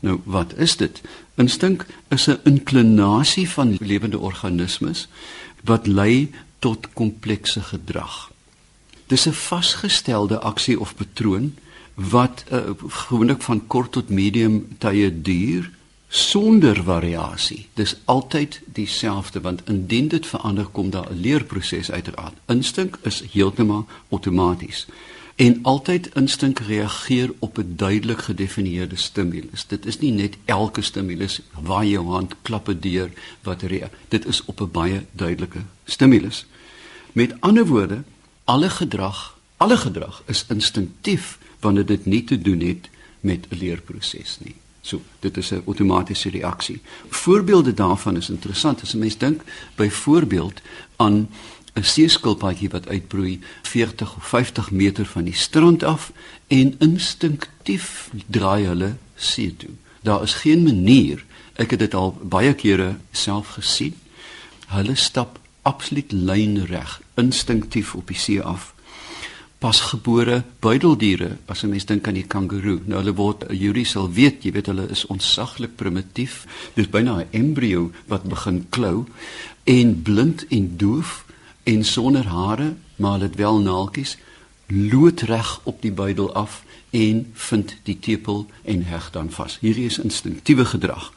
Nou, 0.00 0.20
wat 0.24 0.54
is 0.56 0.76
dit? 0.76 1.00
Instink 1.36 1.86
is 2.10 2.26
'n 2.28 2.40
inklinasie 2.44 3.48
van 3.48 3.76
lewende 3.80 4.18
organismes 4.18 5.08
wat 5.64 5.86
lei 5.86 6.30
tot 6.58 6.88
komplekse 6.92 7.60
gedrag. 7.60 8.30
Dis 9.08 9.26
'n 9.26 9.32
vasgestelde 9.32 10.38
aksie 10.40 10.80
of 10.80 10.94
patroon 10.94 11.56
wat 11.94 12.44
uh, 12.52 12.60
gewoonlik 12.86 13.42
van 13.42 13.66
kort 13.66 13.92
tot 13.92 14.08
medium 14.08 14.76
tye 14.78 15.22
duur 15.22 15.70
sonder 16.08 16.82
variasie. 16.84 17.66
Dis 17.74 17.96
altyd 18.04 18.60
dieselfde 18.72 19.40
want 19.40 19.62
indien 19.64 20.08
dit 20.08 20.26
verander 20.26 20.66
kom 20.66 20.90
daar 20.90 21.10
'n 21.10 21.20
leerproses 21.20 21.90
uiteraard. 21.90 22.34
Instink 22.46 22.98
is 23.02 23.22
heeltemal 23.32 23.86
outomaties 24.08 24.86
en 25.38 25.58
altyd 25.62 26.10
instink 26.14 26.58
reageer 26.58 27.32
op 27.38 27.58
'n 27.58 27.72
duidelik 27.76 28.18
gedefinieerde 28.18 28.96
stimulus. 28.96 29.66
Dit 29.66 29.86
is 29.86 29.98
nie 29.98 30.12
net 30.12 30.36
elke 30.44 30.82
stimulus 30.82 31.40
waar 31.62 31.86
jou 31.86 32.06
hand 32.06 32.34
klappe 32.42 32.78
deur 32.78 33.10
wat 33.42 33.62
reageer. 33.62 33.90
Dit 34.08 34.26
is 34.26 34.44
op 34.44 34.60
'n 34.60 34.70
baie 34.70 35.04
duidelike 35.12 35.62
stimulus. 35.84 36.46
Met 37.12 37.40
ander 37.40 37.66
woorde, 37.66 38.02
alle 38.48 38.70
gedrag 38.70 39.38
Alle 39.58 39.76
gedrag 39.76 40.22
is 40.26 40.44
instinktief 40.48 41.38
wanneer 41.60 41.86
dit 41.86 42.04
nie 42.06 42.24
te 42.24 42.38
doen 42.38 42.60
het 42.60 42.88
met 43.20 43.46
'n 43.50 43.56
leerproses 43.58 44.38
nie. 44.40 44.54
So, 44.80 45.02
dit 45.20 45.36
is 45.36 45.50
'n 45.50 45.62
outomatiese 45.66 46.30
reaksie. 46.30 46.80
Voorbeelde 47.08 47.74
daarvan 47.74 48.16
is 48.16 48.30
interessant 48.30 48.82
as 48.82 48.94
'n 48.94 48.98
mens 48.98 49.18
dink 49.18 49.42
byvoorbeeld 49.74 50.60
aan 50.96 51.28
'n 51.74 51.82
seeskilpaadjie 51.82 52.68
wat 52.68 52.88
uitbroei 52.88 53.40
40 53.62 54.16
of 54.16 54.28
50 54.28 54.70
meter 54.70 55.06
van 55.06 55.24
die 55.24 55.34
strand 55.34 55.82
af 55.82 56.12
en 56.46 56.74
instinktief 56.78 58.10
draai 58.26 58.66
hulle 58.66 58.96
see 59.14 59.56
toe. 59.56 59.74
Daar 60.00 60.22
is 60.22 60.34
geen 60.34 60.62
manier, 60.62 61.24
ek 61.52 61.70
het 61.70 61.78
dit 61.78 61.94
al 61.94 62.18
baie 62.22 62.54
kere 62.54 62.96
self 63.10 63.48
gesien. 63.48 63.94
Hulle 64.66 64.94
stap 64.94 65.37
absoluut 65.68 66.12
lynreg, 66.12 66.98
instinktief 67.20 67.94
op 67.94 68.08
die 68.08 68.18
see 68.18 68.42
af 68.42 68.72
pasgebore 69.58 70.42
buideldiere 70.62 71.36
as 71.46 71.62
'n 71.62 71.68
mens 71.68 71.84
dink 71.84 72.06
aan 72.06 72.14
die 72.14 72.26
kangoeroe. 72.26 72.80
Nou 72.86 72.98
hulle 73.00 73.14
word 73.14 73.44
Yuri 73.50 73.84
sal 73.84 74.10
weet, 74.12 74.42
jy 74.44 74.52
weet 74.52 74.66
hulle 74.66 74.88
is 74.90 75.06
ontsaglik 75.06 75.76
primitief. 75.76 76.46
Dis 76.74 76.88
byna 76.88 77.18
'n 77.18 77.26
embrio 77.30 77.90
wat 78.06 78.22
begin 78.22 78.66
klou 78.70 79.06
en 79.64 80.02
blind 80.02 80.46
en 80.48 80.76
doof 80.76 81.24
en 81.62 81.84
sonder 81.84 82.26
hare, 82.26 82.74
maar 82.96 83.12
hulle 83.12 83.24
het 83.24 83.36
wel 83.36 83.58
naaltjies 83.58 84.16
loodreg 84.66 85.60
op 85.64 85.82
die 85.82 85.92
buidel 85.92 86.34
af 86.34 86.62
en 86.90 87.30
vind 87.32 87.76
die 87.82 87.98
tepel 87.98 88.46
en 88.64 88.82
heg 88.82 89.10
dan 89.10 89.30
vas. 89.30 89.58
Hierdie 89.60 89.84
is 89.84 89.98
instinktiewe 89.98 90.64
gedrag. 90.64 91.12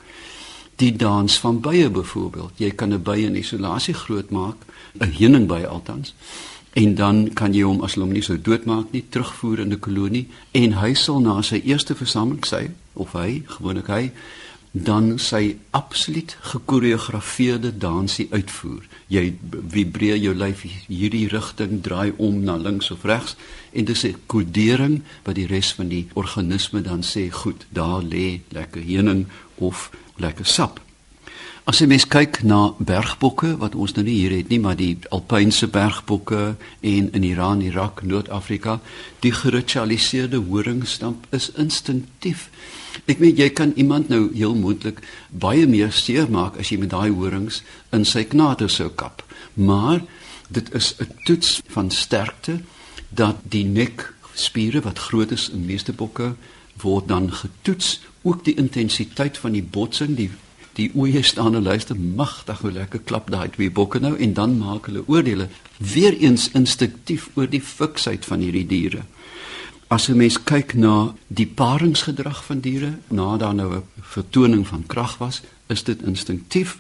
Die 0.82 0.96
dans 0.98 1.40
van 1.40 1.60
bye 1.62 1.90
byvoorbeeld. 1.90 2.52
Jy 2.58 2.72
kan 2.74 2.94
'n 2.94 3.04
by 3.04 3.18
in 3.22 3.36
isolasie 3.36 3.94
grootmaak, 3.94 4.58
'n 4.98 5.14
heuningbei 5.18 5.66
althans 5.66 6.14
en 6.74 6.96
dan 6.96 7.34
kan 7.34 7.54
jy 7.54 7.66
hom 7.68 7.82
as 7.84 7.98
hom 8.00 8.14
nie 8.16 8.24
sou 8.24 8.38
doodmaak 8.40 8.94
nie 8.96 9.04
terugvoer 9.10 9.60
in 9.60 9.74
'n 9.74 9.80
kolonie 9.80 10.28
en 10.52 10.74
hy 10.74 10.94
sal 10.94 11.20
na 11.20 11.42
sy 11.42 11.62
eerste 11.64 11.96
versameling 11.96 12.46
sy 12.46 12.70
of 12.94 13.12
hy 13.12 13.44
gewoonlik 13.46 13.88
hy 13.88 14.12
dan 14.72 15.20
sy 15.20 15.58
absoluut 15.72 16.38
gekoreografeerde 16.42 17.78
dansie 17.78 18.28
uitvoer 18.32 18.88
jy 19.08 19.34
vibreer 19.74 20.18
jou 20.18 20.34
lyf 20.34 20.64
hierdie 20.88 21.28
rigting 21.28 21.82
draai 21.84 22.14
om 22.18 22.44
na 22.44 22.56
links 22.56 22.92
of 22.92 23.04
regs 23.04 23.36
en 23.74 23.86
dis 23.86 24.04
'n 24.06 24.16
kodering 24.28 25.02
wat 25.24 25.36
die 25.36 25.48
res 25.48 25.74
van 25.74 25.90
die 25.90 26.08
organisme 26.14 26.82
dan 26.82 27.04
sê 27.04 27.30
goed 27.32 27.66
daar 27.70 28.02
lê 28.02 28.40
lekker 28.50 28.82
heuning 28.82 29.26
of 29.56 29.92
lekker 30.18 30.46
sap 30.46 30.80
As 31.70 31.78
jy 31.78 31.86
mens 31.92 32.08
kyk 32.10 32.40
na 32.42 32.72
bergbokke 32.82 33.52
wat 33.62 33.76
ons 33.78 33.94
nou 33.94 34.02
nie 34.08 34.16
hier 34.18 34.34
het 34.34 34.50
nie, 34.50 34.58
maar 34.60 34.80
die 34.80 34.96
alpynse 35.14 35.68
bergbokke 35.70 36.56
en 36.90 37.10
in 37.14 37.24
Iran, 37.28 37.62
Irak, 37.62 38.02
Noord-Afrika, 38.02 38.80
die 39.22 39.32
geritualiseerde 39.32 40.42
horingstamp 40.50 41.28
is 41.38 41.52
instinktief. 41.62 42.48
Ek 43.06 43.22
weet 43.22 43.38
jy 43.38 43.50
kan 43.54 43.76
iemand 43.78 44.10
nou 44.10 44.24
heel 44.34 44.58
moontlik 44.58 45.04
baie 45.30 45.68
meer 45.70 45.94
seermaak 45.94 46.58
as 46.58 46.74
jy 46.74 46.80
met 46.82 46.96
daai 46.96 47.14
horings 47.14 47.62
in 47.94 48.10
sy 48.10 48.26
knate 48.26 48.66
sou 48.68 48.90
kap. 48.90 49.22
Maar 49.54 50.02
dit 50.50 50.74
is 50.74 50.96
'n 50.98 51.14
toets 51.30 51.62
van 51.70 51.92
sterkte 51.92 52.60
dat 53.10 53.38
die 53.44 53.66
nekspiere 53.66 54.82
wat 54.82 55.00
groot 55.00 55.32
is 55.32 55.50
in 55.54 55.66
meeste 55.66 55.94
bokke 55.94 56.34
word 56.82 57.08
dan 57.08 57.32
getoets, 57.32 58.02
ook 58.22 58.46
die 58.46 58.56
intensiteit 58.56 59.38
van 59.38 59.52
die 59.52 59.64
botsing, 59.64 60.16
die 60.16 60.30
die 60.80 60.92
oeye 60.96 61.20
staan 61.24 61.56
en 61.56 61.64
luister 61.64 61.98
magtig 62.00 62.62
hoe 62.64 62.72
lekker 62.72 63.02
klap 63.04 63.28
daai 63.32 63.50
twee 63.52 63.72
bokke 63.72 64.00
nou 64.00 64.14
en 64.16 64.34
dan 64.34 64.54
maak 64.58 64.88
hulle 64.88 65.04
oordeele 65.08 65.50
weer 65.78 66.16
eens 66.18 66.48
instinktief 66.56 67.28
oor 67.36 67.50
die 67.52 67.62
fiksheid 67.62 68.26
van 68.26 68.40
hierdie 68.40 68.68
diere. 68.68 69.04
As 69.92 70.08
'n 70.08 70.18
mens 70.18 70.38
kyk 70.44 70.74
na 70.74 71.14
die 71.28 71.48
paringsgedrag 71.48 72.46
van 72.46 72.60
diere 72.60 72.94
na 73.10 73.38
daar 73.38 73.56
nou 73.56 73.76
'n 73.76 73.84
vertoning 74.02 74.68
van 74.68 74.86
krag 74.88 75.18
was, 75.18 75.42
is 75.68 75.84
dit 75.84 76.02
instinktief 76.02 76.78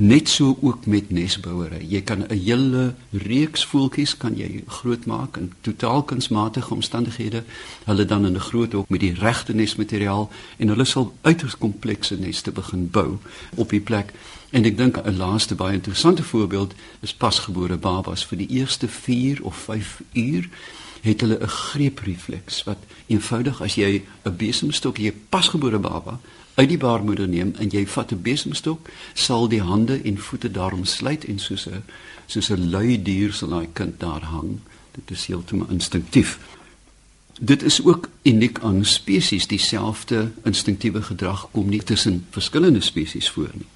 net 0.00 0.28
so 0.28 0.58
ook 0.60 0.86
met 0.86 1.10
nesbouery. 1.10 1.84
Jy 1.88 2.00
kan 2.02 2.24
'n 2.26 2.32
hele 2.32 2.94
reeks 3.10 3.64
voeltjies 3.64 4.16
kan 4.16 4.36
jy 4.36 4.64
grootmaak 4.66 5.36
in 5.36 5.52
totaal 5.60 6.02
kunsmatige 6.02 6.74
omstandighede. 6.74 7.44
Hulle 7.84 8.04
dan 8.04 8.26
in 8.26 8.34
'n 8.34 8.40
groot 8.40 8.72
hok 8.72 8.88
met 8.88 9.00
die 9.00 9.14
regte 9.14 9.54
nesmateriaal 9.54 10.30
en 10.56 10.68
hulle 10.68 10.84
sal 10.84 11.14
uiters 11.20 11.58
komplekse 11.58 12.18
neste 12.18 12.50
begin 12.50 12.90
bou 12.90 13.18
op 13.54 13.70
die 13.70 13.80
plek. 13.80 14.12
En 14.50 14.64
ek 14.64 14.76
dink 14.76 14.96
'n 14.96 15.16
laaste 15.16 15.54
baie 15.54 15.74
interessante 15.74 16.22
voorbeeld 16.22 16.74
is 17.00 17.14
pasgebore 17.14 17.76
babas 17.76 18.24
vir 18.24 18.38
die 18.38 18.48
eerste 18.48 18.88
4 18.88 19.42
of 19.42 19.56
5 19.56 20.02
uur 20.12 20.48
het 21.00 21.20
hulle 21.20 21.38
'n 21.40 21.48
greeprefleks 21.48 22.64
wat 22.64 22.78
eenvoudig 23.06 23.62
as 23.62 23.74
jy 23.74 24.02
'n 24.24 24.36
besemstok 24.36 24.96
jy 24.96 25.12
pasgebore 25.28 25.78
baba 25.78 26.20
uit 26.54 26.68
die 26.68 26.78
baarmoeder 26.78 27.28
neem 27.28 27.54
en 27.58 27.68
jy 27.68 27.86
vat 27.86 28.12
'n 28.12 28.22
besemstok, 28.22 28.88
sal 29.14 29.48
die 29.48 29.62
hande 29.62 30.00
en 30.02 30.18
voete 30.18 30.50
daarom 30.50 30.84
sluit 30.84 31.24
en 31.24 31.38
soos 31.38 31.66
'n 31.66 31.82
soos 32.26 32.50
'n 32.50 32.70
lui 32.70 33.02
dier 33.02 33.32
sal 33.32 33.48
daai 33.48 33.68
kind 33.72 34.00
daar 34.00 34.22
hang. 34.22 34.58
Dit 34.92 35.10
is 35.10 35.26
heeltemal 35.26 35.70
instinktief. 35.70 36.38
Dit 37.40 37.62
is 37.62 37.84
ook 37.84 38.08
uniek 38.22 38.58
aan 38.58 38.84
spesies 38.84 39.46
dieselfde 39.46 40.30
instinktiewe 40.44 41.02
gedrag 41.02 41.48
kom 41.50 41.68
nie 41.68 41.82
tussen 41.82 42.26
verskillende 42.30 42.80
spesies 42.80 43.30
voor 43.30 43.50
nie. 43.54 43.66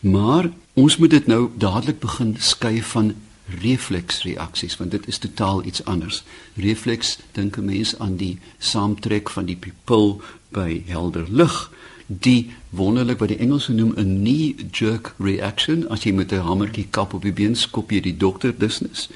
Maar 0.00 0.50
ons 0.72 0.96
moet 0.96 1.10
dit 1.10 1.26
nou 1.26 1.50
dadelik 1.58 1.98
begin 1.98 2.36
skei 2.38 2.82
van 2.82 3.14
refleksreaksies 3.60 4.76
want 4.76 4.90
dit 4.90 5.06
is 5.06 5.18
totaal 5.18 5.64
iets 5.64 5.84
anders. 5.84 6.22
Refleks 6.54 7.18
dink 7.32 7.56
'n 7.56 7.64
mens 7.64 7.98
aan 7.98 8.16
die 8.16 8.38
saamtrek 8.58 9.30
van 9.30 9.44
die 9.44 9.56
pupil 9.56 10.20
by 10.48 10.82
helder 10.86 11.26
lig 11.28 11.70
die 12.06 12.50
wonderlik 12.70 13.18
wat 13.18 13.28
die 13.28 13.38
Engelse 13.38 13.72
noem 13.72 13.92
'n 13.96 14.20
knee 14.20 14.54
jerk 14.72 15.14
reaction 15.18 15.88
as 15.88 16.04
jy 16.04 16.12
met 16.12 16.32
'n 16.32 16.46
hamertjie 16.46 16.86
kap 16.90 17.14
op 17.14 17.22
die 17.22 17.32
been 17.32 17.56
skop 17.56 17.90
jy 17.90 18.00
die 18.00 18.16
dokter 18.16 18.58
dusnis. 18.58 19.08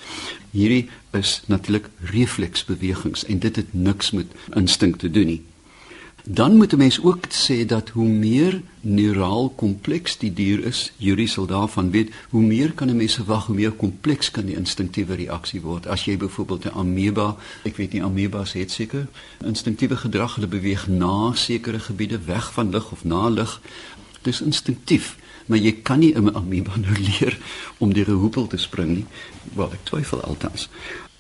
Hierdie 0.51 0.89
is 1.13 1.43
natuurlik 1.47 1.89
refleksbewegings 2.01 3.25
en 3.25 3.39
dit 3.39 3.57
het 3.57 3.75
niks 3.75 4.11
met 4.11 4.27
instink 4.55 4.99
te 4.99 5.11
doen 5.11 5.27
nie. 5.27 5.43
Dan 6.25 6.57
moet 6.57 6.73
'n 6.73 6.77
mens 6.77 7.03
ook 7.03 7.19
sê 7.29 7.67
dat 7.67 7.89
hoe 7.89 8.09
meer 8.09 8.63
neuraal 8.81 9.49
kompleks 9.51 10.19
die 10.19 10.33
dier 10.33 10.65
is, 10.65 10.93
Yuri 10.97 11.27
sal 11.27 11.47
daarvan 11.47 11.91
weet, 11.91 12.13
hoe 12.29 12.43
meer 12.43 12.73
kan 12.73 12.89
'n 12.89 12.97
mens 12.97 13.15
verwag 13.15 13.47
hoe 13.47 13.55
meer 13.55 13.73
kompleks 13.73 14.31
kan 14.31 14.45
die 14.45 14.57
instinktiewe 14.57 15.15
reaksie 15.15 15.61
word. 15.61 15.87
As 15.87 16.05
jy 16.05 16.17
byvoorbeeld 16.17 16.65
'n 16.65 16.79
ameba, 16.79 17.37
ek 17.63 17.77
weet 17.77 17.93
nie 17.93 18.03
amebas 18.03 18.53
het 18.53 18.71
seker 18.71 19.07
instinktiewe 19.45 19.97
gedrag, 19.97 20.35
hulle 20.35 20.47
beweeg 20.47 20.89
na 20.89 21.33
sekere 21.35 21.79
gebiede 21.79 22.19
weg 22.25 22.53
van 22.53 22.71
lig 22.71 22.93
of 22.93 23.05
na 23.05 23.29
lig. 23.29 23.61
Dis 24.23 24.41
instinktief, 24.41 25.17
maar 25.47 25.59
jy 25.59 25.73
kan 25.73 25.99
nie 25.99 26.15
'n 26.15 26.35
ameba 26.35 26.77
nou 26.77 26.95
leer 27.09 27.39
om 27.79 27.93
deur 27.93 28.11
'n 28.11 28.21
hoepel 28.21 28.47
te 28.47 28.57
spring 28.57 28.95
nie. 28.95 29.07
Wel, 29.55 29.73
ek 29.73 29.85
twyfel 29.85 30.23
altans. 30.23 30.69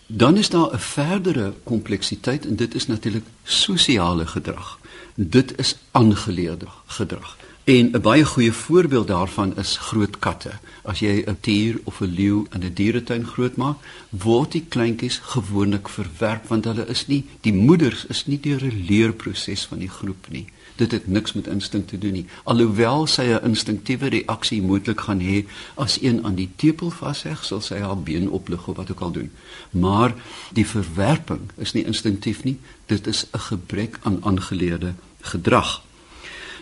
Dan 0.06 0.36
is 0.36 0.48
daar 0.48 0.72
'n 0.72 0.78
verdere 0.78 1.54
kompleksiteit 1.62 2.46
en 2.46 2.56
dit 2.56 2.74
is 2.74 2.86
natuurlik 2.86 3.24
sosiale 3.44 4.26
gedrag 4.26 4.79
dit 5.28 5.58
is 5.58 5.76
aangeleerde 5.90 6.66
gedrag. 6.86 7.36
En 7.64 7.90
'n 7.92 8.00
baie 8.00 8.24
goeie 8.24 8.52
voorbeeld 8.52 9.06
daarvan 9.06 9.56
is 9.56 9.76
groot 9.76 10.18
katte. 10.18 10.50
As 10.82 10.98
jy 10.98 11.22
'n 11.26 11.36
dier 11.40 11.80
of 11.84 12.00
'n 12.00 12.04
leeu 12.04 12.46
in 12.50 12.64
'n 12.64 12.72
dieretuin 12.74 13.26
grootmaak, 13.26 13.76
word 14.08 14.52
die 14.52 14.64
kleintjies 14.68 15.18
gewoonlik 15.22 15.88
verwerp 15.88 16.46
want 16.46 16.64
hulle 16.64 16.86
is 16.86 17.06
nie 17.06 17.24
die 17.40 17.52
moeders 17.52 18.06
is 18.06 18.26
nie 18.26 18.40
deur 18.40 18.62
'n 18.64 18.84
leerproses 18.88 19.64
van 19.66 19.78
die 19.78 19.88
groep 19.88 20.26
nie. 20.28 20.46
Dit 20.76 20.90
het 20.90 21.06
niks 21.06 21.32
met 21.32 21.46
instink 21.46 21.88
te 21.88 21.98
doen 21.98 22.12
nie. 22.12 22.26
Alhoewel 22.42 23.06
sy 23.06 23.22
'n 23.22 23.44
instinktiewe 23.44 24.08
reaksie 24.08 24.62
moontlik 24.62 25.00
gaan 25.00 25.20
hê 25.20 25.44
as 25.74 26.02
een 26.02 26.24
aan 26.24 26.34
die 26.34 26.50
tepel 26.56 26.90
vasheg, 26.90 27.44
sal 27.44 27.60
sy 27.60 27.78
haar 27.78 28.02
been 28.02 28.30
oplig 28.30 28.68
of 28.68 28.76
wat 28.76 28.90
ook 28.90 29.00
al 29.00 29.10
doen. 29.10 29.30
Maar 29.70 30.14
die 30.52 30.66
verwerping 30.66 31.40
is 31.56 31.72
nie 31.72 31.84
instinktief 31.84 32.44
nie. 32.44 32.58
Dit 32.86 33.06
is 33.06 33.26
'n 33.32 33.38
gebrek 33.38 33.98
aan 34.02 34.24
aangeleerde 34.24 34.94
gedrag. 35.20 35.82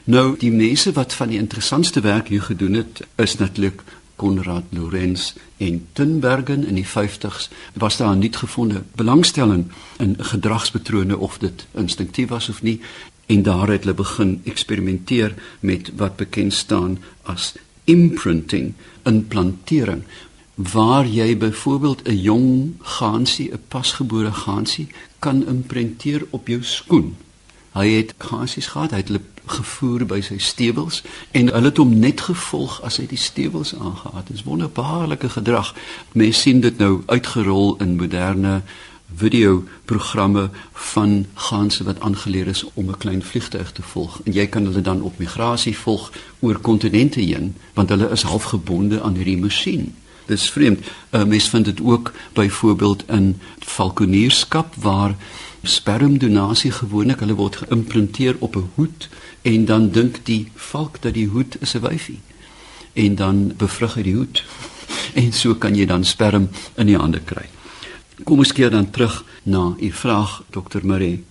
Nou 0.05 0.37
die 0.41 0.53
mense 0.53 0.93
wat 0.93 1.15
van 1.15 1.29
die 1.29 1.39
interessantste 1.39 2.01
werk 2.01 2.29
hier 2.29 2.43
gedoen 2.43 2.75
het, 2.81 3.03
is 3.17 3.37
natuurlik 3.37 3.83
Konrad 4.17 4.65
Lorenz 4.71 5.33
en 5.57 5.87
Tinbergen 5.93 6.67
in 6.67 6.75
die 6.75 6.87
50s. 6.87 7.51
Was 7.75 7.97
daar 7.97 8.17
nie 8.17 8.33
gevonde 8.33 8.83
belangstelling 8.95 9.67
in 9.99 10.17
gedragspatrone 10.19 11.19
of 11.19 11.39
dit 11.39 11.67
instinktief 11.75 12.29
was 12.29 12.49
of 12.49 12.63
nie 12.63 12.81
en 13.27 13.43
daar 13.43 13.69
het 13.69 13.85
hulle 13.85 13.95
begin 13.95 14.41
eksperimenteer 14.45 15.35
met 15.61 15.93
wat 16.01 16.17
bekend 16.17 16.55
staan 16.55 16.99
as 17.23 17.53
imprinting, 17.85 18.73
implantering 19.05 20.03
waar 20.55 21.07
jy 21.07 21.37
byvoorbeeld 21.37 22.09
'n 22.09 22.17
jong 22.17 22.75
gansie, 22.83 23.53
'n 23.53 23.61
pasgebore 23.69 24.33
gansie 24.33 24.89
kan 25.19 25.47
imprinteer 25.47 26.27
op 26.31 26.49
jou 26.49 26.63
skoen 26.63 27.17
Hy 27.79 27.89
het 27.95 28.15
gansies 28.19 28.67
gehad, 28.67 28.91
hy 28.91 29.03
het 29.05 29.11
hulle 29.13 29.23
gevoer 29.47 30.03
by 30.11 30.19
sy 30.25 30.41
stewels 30.43 31.05
en 31.31 31.53
hulle 31.53 31.71
het 31.71 31.79
hom 31.79 31.93
net 32.03 32.25
gevolg 32.27 32.81
as 32.87 32.99
hy 32.99 33.07
die 33.07 33.21
stewels 33.21 33.71
aangegaan 33.77 34.17
het. 34.19 34.33
Dis 34.33 34.43
wonderbaarlike 34.49 35.31
gedrag. 35.37 35.71
Mense 36.19 36.41
sien 36.41 36.63
dit 36.65 36.79
nou 36.83 37.05
uitgerol 37.07 37.77
in 37.85 37.95
moderne 38.01 38.63
video 39.15 39.63
programme 39.85 40.49
van 40.91 41.15
ganse 41.49 41.87
wat 41.87 42.01
aangeleer 42.01 42.51
is 42.51 42.65
om 42.75 42.91
'n 42.91 42.99
klein 42.99 43.23
vliegtuig 43.23 43.73
te 43.73 43.83
volg 43.83 44.21
en 44.25 44.33
jy 44.33 44.47
kan 44.47 44.65
hulle 44.65 44.81
dan 44.81 45.03
op 45.03 45.19
migrasie 45.19 45.77
volg 45.79 46.13
oor 46.41 46.59
kontinente 46.59 47.21
heen 47.21 47.55
want 47.75 47.89
hulle 47.89 48.11
is 48.11 48.23
half 48.23 48.45
gebonde 48.45 49.03
aan 49.03 49.15
hierdie 49.15 49.39
masjien. 49.39 49.95
Dis 50.27 50.51
vreemd. 50.51 50.79
'n 50.81 51.17
uh, 51.17 51.25
Mens 51.25 51.49
vind 51.49 51.65
dit 51.65 51.81
ook 51.81 52.13
byvoorbeeld 52.33 53.05
in 53.09 53.41
valkonierskap 53.59 54.75
waar 54.75 55.17
spermdonasie 55.63 56.71
gewoonlik 56.71 57.21
hulle 57.21 57.35
word 57.35 57.57
geïmplanteer 57.57 58.37
op 58.39 58.57
'n 58.57 58.71
hoed 58.75 59.09
en 59.43 59.65
dan 59.65 59.91
dink 59.91 60.25
die 60.25 60.51
valk 60.55 61.03
dat 61.03 61.15
die 61.15 61.29
hoed 61.29 61.57
is 61.61 61.75
'n 61.75 61.81
wyfie 61.81 62.21
en 62.93 63.15
dan 63.15 63.53
bevrug 63.57 63.95
hy 63.95 64.03
die 64.03 64.15
hoed 64.15 64.45
en 65.21 65.33
so 65.33 65.55
kan 65.55 65.75
jy 65.75 65.87
dan 65.87 66.05
sperm 66.05 66.49
in 66.77 66.87
die 66.87 66.97
hande 66.97 67.21
kry. 67.21 67.47
Kom 68.25 68.39
ons 68.39 68.53
keer 68.53 68.71
dan 68.71 68.91
terug 68.91 69.25
na 69.43 69.75
u 69.81 69.91
vraag 69.91 70.43
Dr. 70.51 70.83
Marie. 70.83 71.25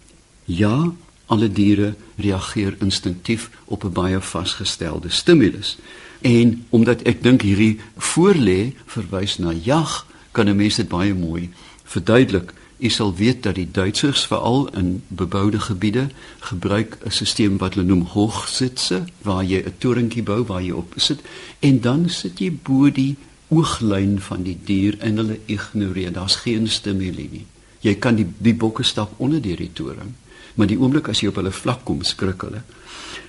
Ja, 0.46 0.92
alle 1.28 1.50
diere 1.52 1.96
reageer 2.16 2.78
instinktief 2.80 3.50
op 3.66 3.84
'n 3.84 3.92
baie 3.92 4.22
vasgestelde 4.22 5.10
stimulus. 5.10 5.78
En 6.22 6.66
omdat 6.70 7.02
ek 7.02 7.24
dink 7.24 7.42
hierdie 7.42 7.80
voorlê 7.98 8.74
verwys 8.86 9.38
na 9.38 9.52
jag, 9.52 10.06
kan 10.32 10.48
'n 10.50 10.56
mens 10.56 10.76
dit 10.76 10.88
baie 10.88 11.14
mooi 11.14 11.50
verduidelik. 11.84 12.54
U 12.78 12.90
sal 12.90 13.16
weet 13.16 13.44
dat 13.44 13.56
die 13.56 13.70
Duitsers 13.72 14.28
veral 14.30 14.68
in 14.78 15.02
beboude 15.08 15.60
gebiede 15.60 16.10
gebruik 16.40 16.98
'n 17.04 17.12
stelsel 17.12 17.58
wat 17.58 17.74
hulle 17.74 17.88
noem 17.88 18.02
hoogsitse 18.02 19.04
waar 19.22 19.44
jy 19.44 19.64
'n 19.66 19.74
torentjie 19.78 20.24
bou 20.24 20.46
waar 20.46 20.62
jy 20.62 20.72
op 20.72 20.94
sit 20.96 21.20
en 21.60 21.82
dan 21.82 22.10
sit 22.10 22.40
jy 22.40 22.52
bo 22.52 22.92
die 22.92 23.16
ooglyn 23.48 24.20
van 24.22 24.44
die 24.44 24.58
dier 24.64 24.98
en 25.00 25.18
hulle 25.18 25.40
ignoreer. 25.46 26.12
Daar's 26.12 26.36
geen 26.36 26.68
stimule 26.68 27.28
nie. 27.32 27.46
Jy 27.80 27.96
kan 27.96 28.16
die 28.16 28.28
die 28.38 28.56
bokke 28.56 28.84
stap 28.84 29.14
onder 29.18 29.42
deur 29.42 29.58
die 29.58 29.74
toring, 29.74 30.14
maar 30.56 30.68
die 30.68 30.80
oomblik 30.80 31.08
as 31.08 31.22
jy 31.22 31.32
op 31.32 31.36
hulle 31.36 31.52
vlak 31.52 31.86
kom, 31.86 32.04
skrik 32.04 32.42
hulle. 32.42 32.62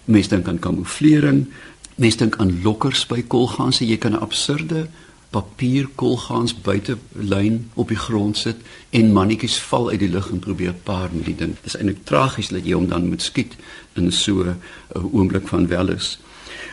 Mense 0.04 0.32
dink 0.32 0.48
aan 0.48 0.58
kamouflering, 0.58 1.46
mense 1.96 2.18
dink 2.18 2.36
aan 2.36 2.62
lokkers 2.62 3.06
by 3.06 3.22
kolganse. 3.22 3.86
Jy 3.86 3.96
kan 3.96 4.12
'n 4.12 4.24
absurde 4.24 4.88
papierkolgans 5.30 6.54
buite 6.64 6.96
lyn 7.12 7.70
op 7.74 7.88
die 7.92 8.00
grond 8.00 8.36
sit 8.36 8.62
en 8.96 9.12
mannetjies 9.12 9.58
val 9.68 9.90
uit 9.90 10.00
die 10.00 10.08
lug 10.12 10.30
en 10.32 10.40
probeer 10.40 10.72
paar 10.72 11.10
met 11.12 11.26
die 11.28 11.36
ding. 11.36 11.52
Dit 11.58 11.72
is 11.72 11.76
eintlik 11.76 12.04
tragies 12.08 12.48
dat 12.54 12.64
jy 12.64 12.76
hom 12.78 12.88
dan 12.88 13.10
moet 13.10 13.22
skiet 13.22 13.56
in 13.94 14.12
so 14.12 14.44
'n 14.44 14.56
oomblik 15.12 15.48
van 15.48 15.66
welis. 15.66 16.18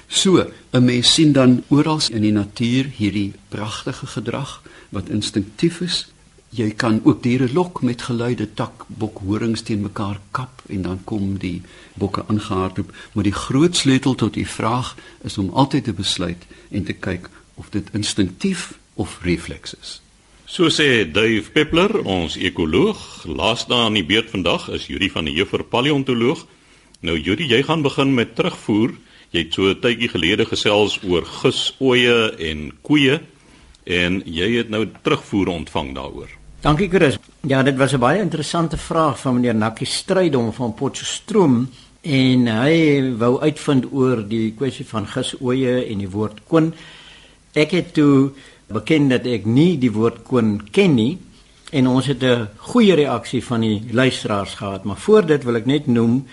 So, 0.08 0.52
'n 0.72 0.86
mens 0.86 1.14
sien 1.14 1.32
dan 1.32 1.64
oral 1.68 2.00
in 2.12 2.22
die 2.22 2.32
natuur 2.32 2.86
hierdie 2.98 3.34
pragtige 3.50 4.06
gedrag 4.06 4.62
wat 4.90 5.10
instinktief 5.10 5.82
is. 5.82 6.08
Jy 6.50 6.72
kan 6.72 7.02
ook 7.04 7.24
diere 7.24 7.54
lok 7.54 7.82
met 7.82 8.02
geluide, 8.02 8.54
tak, 8.54 8.86
bok, 8.88 9.20
horings 9.26 9.62
teen 9.62 9.82
mekaar 9.82 10.20
kap 10.32 10.62
en 10.68 10.82
dan 10.82 11.00
kom 11.04 11.38
die 11.38 11.62
bokke 11.94 12.24
aangehardloop, 12.28 12.94
maar 13.14 13.24
die 13.24 13.34
groot 13.34 13.76
sleutel 13.76 14.16
tot 14.16 14.34
die 14.34 14.48
vraag 14.48 14.96
is 15.22 15.38
om 15.38 15.50
altyd 15.50 15.84
te 15.84 15.94
besluit 15.94 16.44
en 16.70 16.84
te 16.84 16.94
kyk 16.94 17.30
of 17.56 17.70
dit 17.70 17.88
instinktief 17.94 18.74
of 18.94 19.20
refleks 19.24 19.76
is. 19.82 20.02
So 20.46 20.70
sê 20.70 21.12
Dave 21.12 21.52
Peppler, 21.52 22.02
ons 22.04 22.38
ekoloog, 22.38 23.26
laaste 23.26 23.74
aan 23.74 23.94
die 23.94 24.06
beurt 24.06 24.30
vandag 24.30 24.70
is 24.70 24.88
Juri 24.88 25.10
van 25.10 25.26
die 25.26 25.36
Heuver 25.36 25.64
paleontoloog. 25.64 26.46
Nou 27.00 27.18
Juri, 27.20 27.48
jy 27.50 27.64
gaan 27.64 27.82
begin 27.82 28.14
met 28.14 28.36
terugvoer 28.36 28.94
Jy 29.36 29.42
het 29.44 29.54
so 29.54 29.68
'n 29.68 29.80
tydjie 29.84 30.10
gelede 30.10 30.46
gesels 30.46 31.00
oor 31.04 31.26
gisoeie 31.26 32.32
en 32.50 32.72
koeie 32.82 33.20
en 33.84 34.22
jy 34.26 34.58
het 34.58 34.70
nou 34.70 34.88
terugvoer 35.02 35.48
ontvang 35.48 35.96
daaroor. 35.96 36.30
Dankie 36.62 36.90
Chris. 36.90 37.18
Ja, 37.42 37.64
dit 37.64 37.78
was 37.78 37.94
'n 37.94 38.00
baie 38.00 38.22
interessante 38.22 38.78
vraag 38.78 39.20
van 39.20 39.34
meneer 39.34 39.56
Nakkie 39.56 39.88
Strydom 39.88 40.54
van 40.54 40.74
Potchefstroom 40.74 41.70
en 42.02 42.48
hy 42.48 43.14
wou 43.18 43.42
uitvind 43.42 43.86
oor 43.92 44.28
die 44.28 44.54
kwessie 44.58 44.86
van 44.86 45.08
gisoeie 45.08 45.86
en 45.86 45.98
die 45.98 46.10
woord 46.10 46.40
koen. 46.48 46.74
Ek 47.56 47.72
het 47.72 47.94
toe 47.96 48.34
bekend 48.68 49.14
dat 49.14 49.28
ek 49.32 49.46
nie 49.48 49.78
die 49.80 49.92
woord 49.96 50.26
koen 50.28 50.58
ken 50.76 50.98
nie 50.98 51.14
en 51.72 51.88
ons 51.88 52.06
het 52.12 52.24
'n 52.24 52.50
goeie 52.58 52.96
reaksie 52.96 53.44
van 53.44 53.62
die 53.62 53.84
luisteraars 53.92 54.56
gehad, 54.56 54.84
maar 54.84 54.98
voor 54.98 55.26
dit 55.26 55.44
wil 55.44 55.56
ek 55.56 55.66
net 55.66 55.88
noem 55.88 56.26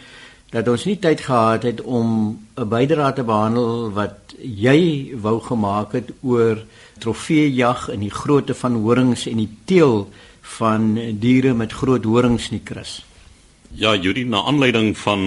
dat 0.51 0.69
ons 0.69 0.85
nie 0.85 0.99
tyd 0.99 1.21
gehad 1.21 1.63
het 1.63 1.81
om 1.81 2.39
'n 2.57 2.69
bydra 2.69 3.13
te 3.13 3.23
behandel 3.23 3.93
wat 3.93 4.35
jy 4.39 5.13
wou 5.15 5.41
gemaak 5.41 5.93
het 5.93 6.11
oor 6.23 6.65
trofeejag 6.99 7.89
en 7.89 8.01
die 8.01 8.11
grootte 8.11 8.55
van 8.55 8.75
horings 8.75 9.27
en 9.27 9.37
die 9.37 9.57
teel 9.65 10.11
van 10.41 10.99
diere 11.19 11.55
met 11.55 11.73
groot 11.73 12.05
horings 12.05 12.51
nie 12.51 12.61
Chris. 12.65 13.05
Ja, 13.75 13.95
Judy, 13.95 14.25
na 14.25 14.43
aanleiding 14.43 14.99
van 14.99 15.21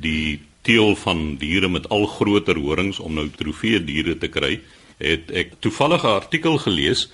die 0.00 0.40
teel 0.62 0.96
van 0.96 1.36
diere 1.36 1.68
met 1.68 1.88
al 1.88 2.06
groter 2.06 2.58
horings 2.58 2.98
om 2.98 3.14
nou 3.14 3.28
trofee 3.36 3.84
diere 3.84 4.18
te 4.18 4.28
kry, 4.28 4.60
het 4.98 5.30
ek 5.30 5.60
toevallig 5.60 6.04
'n 6.04 6.18
artikel 6.20 6.58
gelees 6.58 7.08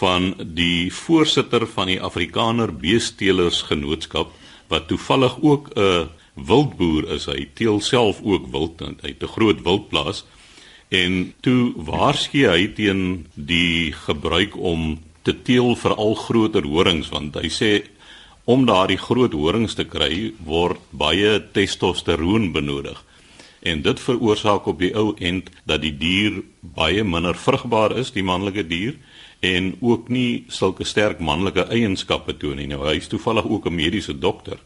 van 0.00 0.34
die 0.38 0.92
voorsitter 0.92 1.66
van 1.66 1.86
die 1.86 2.00
Afrikaner 2.00 2.72
Beestelers 2.72 3.62
Genootskap 3.62 4.32
wat 4.68 4.88
toevallig 4.88 5.36
ook 5.40 5.70
'n 5.76 6.08
wildboer 6.34 7.08
is. 7.12 7.26
Hy 7.26 7.48
teel 7.54 7.80
self 7.80 8.20
ook 8.22 8.50
wild 8.52 8.80
hy 8.80 9.08
het 9.08 9.22
'n 9.22 9.34
groot 9.36 9.62
wildplaas. 9.62 10.24
En 10.88 11.34
toe 11.40 11.72
waarsku 11.76 12.46
hy 12.48 12.66
teen 12.68 13.26
die 13.34 13.92
gebruik 13.92 14.56
om 14.56 15.00
te 15.22 15.42
teel 15.42 15.76
vir 15.76 15.94
al 15.94 16.14
groter 16.14 16.64
horings 16.64 17.08
want 17.08 17.34
hy 17.34 17.48
sê 17.48 17.82
om 18.44 18.64
daardie 18.66 18.98
groot 18.98 19.32
horings 19.32 19.74
te 19.74 19.84
kry 19.84 20.32
word 20.44 20.80
baie 20.90 21.40
testosteroon 21.52 22.52
benodig 22.52 23.04
en 23.60 23.82
dit 23.82 24.00
veroorsaak 24.00 24.66
op 24.66 24.78
die 24.78 24.94
ou 24.94 25.14
end 25.18 25.50
dat 25.64 25.82
die 25.82 25.96
dier 25.96 26.42
baie 26.60 27.04
minder 27.04 27.34
vrugbaar 27.34 27.96
is 27.98 28.12
die 28.12 28.22
manlike 28.22 28.66
dier 28.66 28.94
en 29.40 29.76
ook 29.80 30.08
nie 30.08 30.44
sulke 30.48 30.84
sterk 30.84 31.20
manlike 31.20 31.66
eienskappe 31.70 32.36
toon 32.38 32.56
nie 32.56 32.66
nou 32.66 32.84
hy 32.86 32.96
is 32.96 33.08
toevallig 33.08 33.46
ook 33.46 33.66
'n 33.66 33.74
mediese 33.74 34.18
dokter 34.18 34.58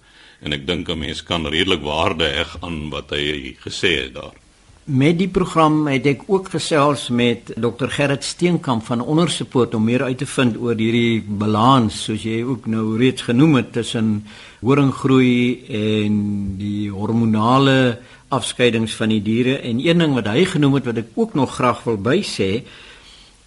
en 0.42 0.52
ek 0.52 0.66
dink 0.66 0.88
'n 0.88 0.98
mens 0.98 1.22
kan 1.22 1.46
redelik 1.46 1.83
waarde 1.83 2.24
heg 2.24 2.57
aan 2.61 2.90
wat 2.90 3.11
hy 3.11 3.57
gesê 3.64 4.02
het 4.02 4.14
daar. 4.14 4.41
Met 4.83 5.14
die 5.14 5.29
program 5.31 5.85
het 5.87 6.09
ek 6.11 6.25
ook 6.27 6.49
gesels 6.51 7.05
met 7.14 7.53
Dr 7.55 7.87
Gerrit 7.87 8.25
Steenkamp 8.27 8.83
van 8.83 8.99
Ondersupport 8.99 9.77
om 9.79 9.85
meer 9.87 10.03
uit 10.03 10.18
te 10.18 10.27
vind 10.27 10.57
oor 10.59 10.75
hierdie 10.75 11.23
balans 11.23 12.01
soos 12.09 12.25
jy 12.27 12.40
ook 12.42 12.66
nou 12.66 12.97
reeds 12.99 13.23
genoem 13.23 13.61
het 13.61 13.71
tussen 13.77 14.25
horinggroei 14.59 15.62
en 15.71 16.16
die 16.59 16.90
hormonale 16.90 18.01
afskeidings 18.35 18.97
van 18.99 19.14
die 19.14 19.23
diere. 19.23 19.61
En 19.62 19.79
een 19.79 20.03
ding 20.03 20.18
wat 20.18 20.27
hy 20.27 20.42
genoem 20.51 20.75
het 20.81 20.90
wat 20.90 20.99
ek 21.05 21.14
ook 21.14 21.38
nog 21.38 21.55
graag 21.61 21.85
wil 21.87 22.03
bysê 22.03 22.51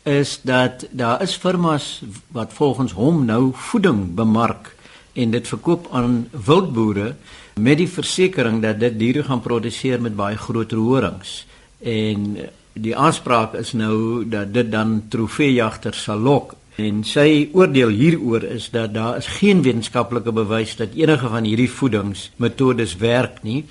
is 0.08 0.38
dat 0.48 0.88
daar 0.95 1.19
is 1.19 1.36
firmas 1.36 2.00
wat 2.32 2.56
volgens 2.56 2.95
hom 2.95 3.26
nou 3.28 3.52
voeding 3.52 4.13
bemark 4.15 4.74
en 5.15 5.32
dit 5.32 5.47
verkoop 5.47 5.88
aan 5.95 6.25
wildboere 6.32 7.13
met 7.56 7.80
die 7.80 7.89
versekering 7.89 8.60
dat 8.63 8.80
dit 8.80 8.97
diere 8.99 9.23
gaan 9.23 9.41
produseer 9.41 10.01
met 10.01 10.15
baie 10.15 10.38
groter 10.38 10.78
horings. 10.78 11.45
En 11.80 12.36
die 12.73 12.95
aanspraak 12.95 13.56
is 13.56 13.71
nou 13.73 14.25
dat 14.28 14.51
dit 14.54 14.71
dan 14.71 15.06
trofeejagters 15.10 16.04
sal 16.04 16.19
lok. 16.19 16.56
En 16.75 17.06
sy 17.08 17.47
oordeel 17.56 17.93
hieroor 17.95 18.43
is 18.43 18.67
dat 18.73 18.91
daar 18.93 19.21
is 19.21 19.30
geen 19.38 19.63
wetenskaplike 19.63 20.34
bewys 20.36 20.75
dat 20.75 20.97
enige 20.99 21.30
van 21.32 21.47
hierdie 21.47 21.71
voedingsmetodes 21.71 22.97
werk 22.99 23.39
nie 23.47 23.63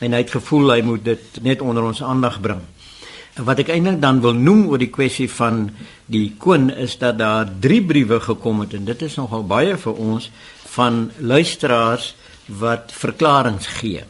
en 0.00 0.12
hy 0.12 0.22
het 0.24 0.32
gevoel 0.32 0.72
hy 0.72 0.80
moet 0.84 1.04
dit 1.04 1.38
net 1.44 1.60
onder 1.64 1.84
ons 1.84 2.02
aandag 2.04 2.40
bring. 2.40 2.64
Wat 3.36 3.60
ek 3.60 3.68
eintlik 3.74 4.00
dan 4.00 4.22
wil 4.24 4.32
noem 4.32 4.64
oor 4.72 4.80
die 4.80 4.92
kwessie 4.92 5.28
van 5.28 5.66
die 6.08 6.30
koen 6.40 6.70
is 6.72 6.96
dat 7.00 7.18
daar 7.20 7.44
3 7.60 7.82
briewe 7.84 8.20
gekom 8.24 8.62
het 8.64 8.72
en 8.78 8.88
dit 8.88 9.02
is 9.04 9.16
nogal 9.20 9.44
baie 9.44 9.76
vir 9.76 10.00
ons 10.00 10.30
van 10.76 11.10
luisteraars 11.18 12.14
wat 12.46 12.92
verklaringe 12.92 13.64
gee. 13.80 14.04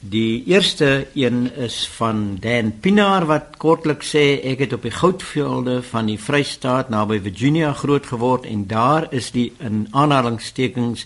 Die 0.00 0.44
eerste 0.48 1.06
een 1.14 1.50
is 1.60 1.84
van 1.98 2.38
Dan 2.40 2.72
Pinaar 2.80 3.26
wat 3.28 3.58
kortlik 3.60 4.00
sê 4.00 4.40
ek 4.48 4.62
het 4.64 4.72
op 4.72 4.86
die 4.88 4.94
goudvelde 4.96 5.82
van 5.84 6.08
die 6.08 6.16
Vrystaat 6.16 6.88
naby 6.88 7.18
Virginia 7.20 7.74
groot 7.76 8.08
geword 8.08 8.48
en 8.48 8.64
daar 8.70 9.10
is 9.12 9.28
die 9.36 9.50
in 9.60 9.88
aanhalingstekens 9.92 11.04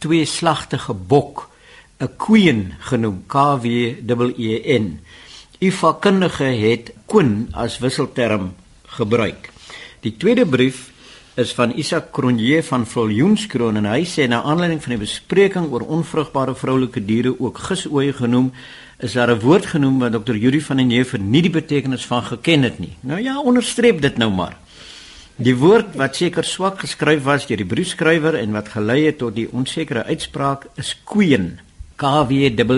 twee 0.00 0.24
slagtige 0.24 0.94
bok 0.94 1.50
'n 2.00 2.16
queen 2.16 2.72
genoem 2.80 3.24
K 3.26 3.60
W 3.60 3.66
E 4.40 4.78
N. 4.78 5.00
Ifa 5.58 5.92
kundige 6.00 6.44
het 6.44 6.92
koen 7.06 7.48
as 7.52 7.78
wisselterm 7.78 8.54
gebruik. 8.86 9.52
Die 10.00 10.16
tweede 10.16 10.46
brief 10.46 10.89
is 11.34 11.52
van 11.54 11.72
Isak 11.78 12.10
Cronje 12.12 12.62
van 12.62 12.86
Viljoenskroon 12.86 13.76
en 13.78 13.86
hy 13.86 14.02
sê 14.08 14.26
na 14.28 14.40
aanleiding 14.42 14.80
van 14.82 14.96
die 14.96 15.02
bespreking 15.04 15.68
oor 15.70 15.84
onvrugbare 15.86 16.56
vroulike 16.58 17.02
diere 17.06 17.36
ook 17.38 17.60
gisoeie 17.68 18.12
genoem 18.12 18.50
is 18.98 19.12
daar 19.12 19.30
'n 19.30 19.40
woord 19.40 19.66
genoem 19.66 19.98
wat 19.98 20.12
dokter 20.12 20.36
Yuri 20.36 20.60
van 20.60 20.76
den 20.76 20.90
Heever 20.90 21.20
nie 21.20 21.42
die 21.42 21.50
betekenis 21.50 22.06
van 22.06 22.22
geken 22.22 22.62
het 22.62 22.78
nie. 22.78 22.96
Nou 23.00 23.20
ja, 23.20 23.40
onderstreep 23.40 24.00
dit 24.00 24.16
nou 24.16 24.30
maar. 24.30 24.56
Die 25.36 25.56
woord 25.56 25.94
wat 25.96 26.16
seker 26.16 26.44
swak 26.44 26.80
geskryf 26.80 27.22
was 27.22 27.46
deur 27.46 27.56
die 27.56 27.66
briefskrywer 27.66 28.34
en 28.34 28.52
wat 28.52 28.68
gelei 28.68 29.04
het 29.06 29.18
tot 29.18 29.34
die 29.34 29.48
onsekere 29.52 30.04
uitspraak 30.04 30.66
is 30.76 30.96
queen. 31.04 31.60
K 31.96 32.26
W 32.28 32.32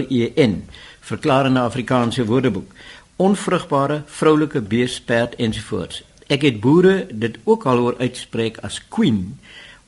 E 0.09 0.33
E 0.37 0.47
N. 0.47 0.69
Verklarende 1.01 1.61
Afrikaanse 1.61 2.25
Woordeboek. 2.25 2.71
Onvrugbare 3.17 4.03
vroulike 4.07 4.61
bees, 4.61 5.01
perd 5.01 5.35
ensovoorts. 5.35 6.03
Ek 6.27 6.43
het 6.43 6.61
boere 6.61 7.07
dit 7.11 7.39
ook 7.45 7.67
al 7.67 7.77
hoor 7.77 7.97
uitspreek 7.99 8.59
as 8.63 8.81
queen 8.89 9.39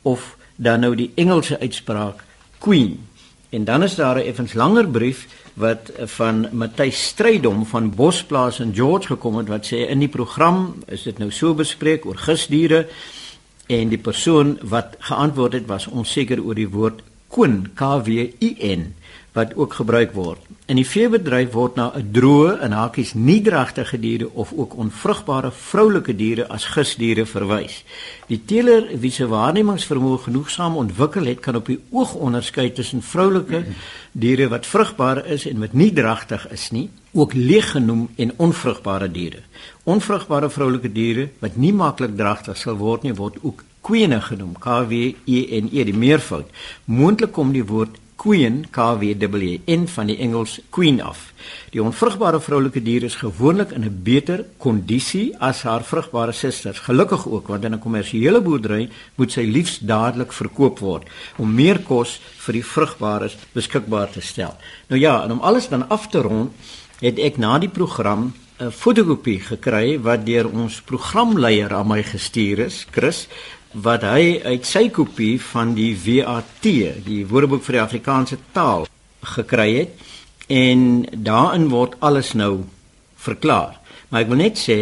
of 0.02 0.36
dan 0.56 0.80
nou 0.80 0.94
die 0.94 1.10
Engelse 1.14 1.58
uitspraak 1.60 2.24
queen. 2.58 2.98
En 3.50 3.64
dan 3.64 3.82
is 3.82 3.94
daar 3.94 4.16
'n 4.16 4.26
effens 4.26 4.52
langer 4.52 4.88
brief 4.88 5.26
wat 5.54 5.92
van 5.96 6.48
Matthys 6.52 7.04
Strydom 7.06 7.66
van 7.66 7.94
Bosplaas 7.94 8.60
in 8.60 8.74
George 8.74 9.06
gekom 9.06 9.36
het 9.36 9.48
wat 9.48 9.66
sê 9.66 9.86
in 9.88 9.98
die 9.98 10.08
program 10.08 10.82
is 10.86 11.02
dit 11.02 11.18
nou 11.18 11.30
so 11.30 11.54
bespreek 11.54 12.06
oor 12.06 12.16
gusdiere 12.16 12.88
en 13.66 13.88
die 13.88 13.98
persoon 13.98 14.58
wat 14.62 14.96
geantwoord 14.98 15.52
het 15.52 15.66
was 15.66 15.86
onseker 15.86 16.42
oor 16.42 16.54
die 16.54 16.68
woord 16.68 17.02
koen 17.28 17.70
K 17.74 17.80
W 18.04 18.08
I 18.40 18.56
N 18.74 18.94
wat 19.32 19.54
ook 19.54 19.74
gebruik 19.74 20.12
word. 20.12 20.38
In 20.64 20.78
die 20.80 20.86
veebedryf 20.88 21.50
word 21.52 21.74
na 21.76 21.90
'n 21.92 22.06
droë 22.16 22.52
en 22.64 22.72
hakies 22.72 23.12
nie 23.14 23.42
dragtige 23.44 23.98
diere 24.00 24.30
of 24.32 24.52
ook 24.56 24.76
onvrugbare 24.80 25.50
vroulike 25.52 26.16
diere 26.16 26.48
as 26.48 26.64
gusdiere 26.64 27.26
verwys. 27.26 27.84
Die 28.28 28.40
teeler 28.44 28.86
wie 28.98 29.10
se 29.10 29.26
waarnemingsvermoë 29.28 30.18
genoegsaam 30.18 30.76
ontwikkel 30.76 31.26
het, 31.26 31.40
kan 31.40 31.56
op 31.56 31.66
die 31.66 31.80
oog 31.90 32.14
onderskei 32.14 32.72
tussen 32.72 33.02
vroulike 33.02 33.64
diere 34.12 34.48
wat 34.48 34.66
vrugbaar 34.66 35.26
is 35.26 35.46
en 35.46 35.60
wat 35.60 35.72
nie 35.72 35.92
dragtig 35.92 36.48
is 36.50 36.70
nie, 36.70 36.88
ook 37.12 37.34
leeg 37.34 37.70
genoem 37.70 38.08
en 38.16 38.32
onvrugbare 38.36 39.10
diere. 39.10 39.42
Onvrugbare 39.84 40.50
vroulike 40.50 40.92
diere 40.92 41.28
wat 41.38 41.56
nie 41.56 41.72
maklik 41.72 42.16
dragtig 42.16 42.56
sal 42.56 42.76
word 42.76 43.02
nie, 43.02 43.12
word 43.12 43.36
ook 43.42 43.64
kwene 43.80 44.20
genoem, 44.20 44.56
K 44.58 44.86
W 44.88 44.92
E 45.26 45.60
N 45.60 45.68
E, 45.72 45.84
die 45.84 45.96
meervoud. 45.96 46.46
Moontlik 46.84 47.32
kom 47.32 47.52
die 47.52 47.64
woord 47.64 48.00
queen 48.24 48.62
KWN 48.72 49.84
van 49.92 50.08
die 50.08 50.16
Engels 50.24 50.56
queen 50.72 51.02
af. 51.04 51.26
Die 51.74 51.82
onvrugbare 51.82 52.38
vroulike 52.40 52.80
dier 52.80 53.04
is 53.04 53.18
gewoonlik 53.20 53.74
in 53.76 53.84
'n 53.84 54.00
beter 54.02 54.44
kondisie 54.56 55.36
as 55.38 55.62
haar 55.62 55.84
vrugbare 55.84 56.32
susters. 56.32 56.78
Gelukkig 56.78 57.26
ook 57.28 57.48
want 57.48 57.64
in 57.64 57.74
'n 57.74 57.78
kommersiële 57.78 58.40
boerdery 58.40 58.88
moet 59.14 59.32
sy 59.32 59.44
liefs 59.44 59.78
dadelik 59.78 60.32
verkoop 60.32 60.78
word 60.78 61.04
om 61.36 61.54
meer 61.54 61.78
kos 61.78 62.20
vir 62.44 62.52
die 62.52 62.64
vrugbares 62.64 63.36
beskikbaar 63.52 64.10
te 64.10 64.20
stel. 64.20 64.56
Nou 64.88 65.00
ja, 65.00 65.24
en 65.24 65.32
om 65.32 65.40
alles 65.40 65.68
dan 65.68 65.88
af 65.88 66.08
te 66.08 66.18
rond, 66.18 66.52
het 67.00 67.18
ek 67.18 67.36
na 67.36 67.58
die 67.58 67.68
program 67.68 68.32
'n 68.60 68.70
fotokopie 68.70 69.40
gekry 69.40 70.00
wat 70.00 70.26
deur 70.26 70.46
ons 70.46 70.80
programleier 70.80 71.74
aan 71.74 71.88
my 71.88 72.02
gestuur 72.02 72.58
is, 72.58 72.86
Chris, 72.90 73.28
wat 73.74 74.04
hy 74.06 74.38
uit 74.44 74.66
sy 74.66 74.88
kopie 74.94 75.40
van 75.50 75.74
die 75.74 75.92
WAT, 75.98 76.62
die 76.62 77.24
Woordeboek 77.26 77.64
vir 77.66 77.78
die 77.78 77.82
Afrikaanse 77.82 78.38
taal, 78.54 78.86
gekry 79.34 79.70
het 79.74 80.04
en 80.52 81.04
daarin 81.10 81.70
word 81.72 81.96
alles 82.04 82.34
nou 82.38 82.64
verklaar. 83.18 83.80
Maar 84.08 84.22
ek 84.22 84.30
wil 84.30 84.42
net 84.44 84.60
sê, 84.60 84.78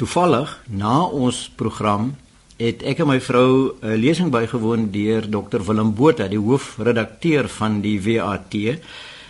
toevallig 0.00 0.50
na 0.66 1.04
ons 1.06 1.46
program 1.54 2.14
het 2.58 2.82
ek 2.86 3.02
en 3.02 3.10
my 3.12 3.20
vrou 3.20 3.74
'n 3.82 3.98
lesing 4.00 4.30
bygewoon 4.30 4.90
deur 4.90 5.22
Dr 5.30 5.62
Willem 5.62 5.94
Botha, 5.94 6.28
die 6.28 6.38
hoofredakteur 6.38 7.48
van 7.48 7.80
die 7.80 8.00
WAT 8.00 8.54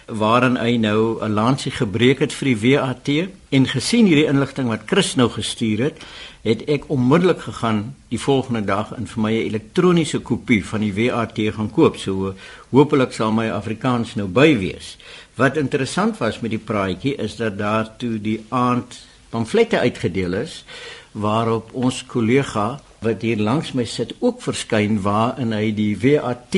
waarin 0.07 0.57
hy 0.57 0.77
nou 0.77 1.19
'n 1.21 1.33
lansie 1.33 1.73
gebreek 1.73 2.21
het 2.21 2.33
vir 2.33 2.55
die 2.55 2.77
WAT 2.77 3.09
en 3.51 3.67
gesien 3.67 4.07
hierdie 4.07 4.29
inligting 4.29 4.69
wat 4.69 4.87
Chris 4.87 5.15
nou 5.17 5.29
gestuur 5.29 5.79
het, 5.79 5.97
het 6.45 6.65
ek 6.69 6.91
onmiddellik 6.93 7.41
gegaan 7.41 7.95
die 8.13 8.21
volgende 8.21 8.61
dag 8.69 8.93
en 8.93 9.07
vir 9.09 9.21
my 9.23 9.33
'n 9.33 9.47
elektroniese 9.49 10.21
kopie 10.21 10.65
van 10.65 10.81
die 10.81 10.93
WAT 10.93 11.39
gaan 11.57 11.71
koop. 11.71 11.97
So 11.97 12.35
hopelik 12.71 13.13
sal 13.13 13.33
my 13.33 13.49
Afrikaans 13.51 14.15
nou 14.15 14.29
by 14.29 14.59
wees. 14.59 14.97
Wat 15.37 15.57
interessant 15.57 16.19
was 16.19 16.41
met 16.41 16.51
die 16.51 16.59
praatjie 16.59 17.17
is 17.17 17.37
dat 17.37 17.59
daar 17.59 17.97
toe 17.97 18.21
die 18.21 18.45
aand 18.49 19.07
pamflette 19.31 19.79
uitgedeel 19.79 20.35
is 20.35 20.65
waarop 21.13 21.71
ons 21.73 22.05
kollega 22.07 22.81
wat 23.01 23.23
hier 23.23 23.39
langs 23.39 23.73
my 23.73 23.85
sit 23.85 24.15
ook 24.21 24.43
verskyn 24.43 25.01
waarin 25.03 25.53
hy 25.53 25.73
die 25.75 25.97
WAT 25.97 26.55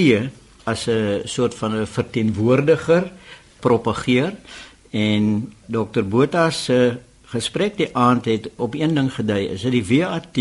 as 0.64 0.88
'n 0.88 1.22
soort 1.25 1.55
van 1.55 1.77
'n 1.77 1.87
verteenwoordiger 1.87 3.11
propageer 3.61 4.33
en 4.90 5.53
Dr 5.66 6.03
Botha 6.03 6.51
se 6.51 6.99
gesprek 7.32 7.76
die 7.76 7.90
aand 7.96 8.24
het 8.24 8.48
op 8.56 8.74
een 8.74 8.94
ding 8.94 9.10
gedui 9.12 9.46
is 9.54 9.62
dat 9.62 9.72
die 9.72 9.86
WAT 9.90 10.36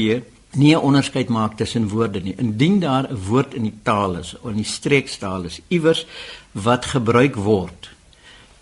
nie 0.55 0.75
'n 0.75 0.85
onderskeid 0.89 1.29
maak 1.29 1.57
tussen 1.57 1.87
woorde 1.89 2.19
nie 2.21 2.35
indien 2.37 2.79
daar 2.79 3.09
'n 3.09 3.17
woord 3.27 3.53
in 3.53 3.63
die 3.63 3.77
taal 3.83 4.15
is 4.15 4.35
in 4.43 4.55
die 4.55 4.71
streekstaal 4.77 5.43
is 5.43 5.59
iewers 5.67 6.05
wat 6.51 6.85
gebruik 6.85 7.35
word 7.35 7.89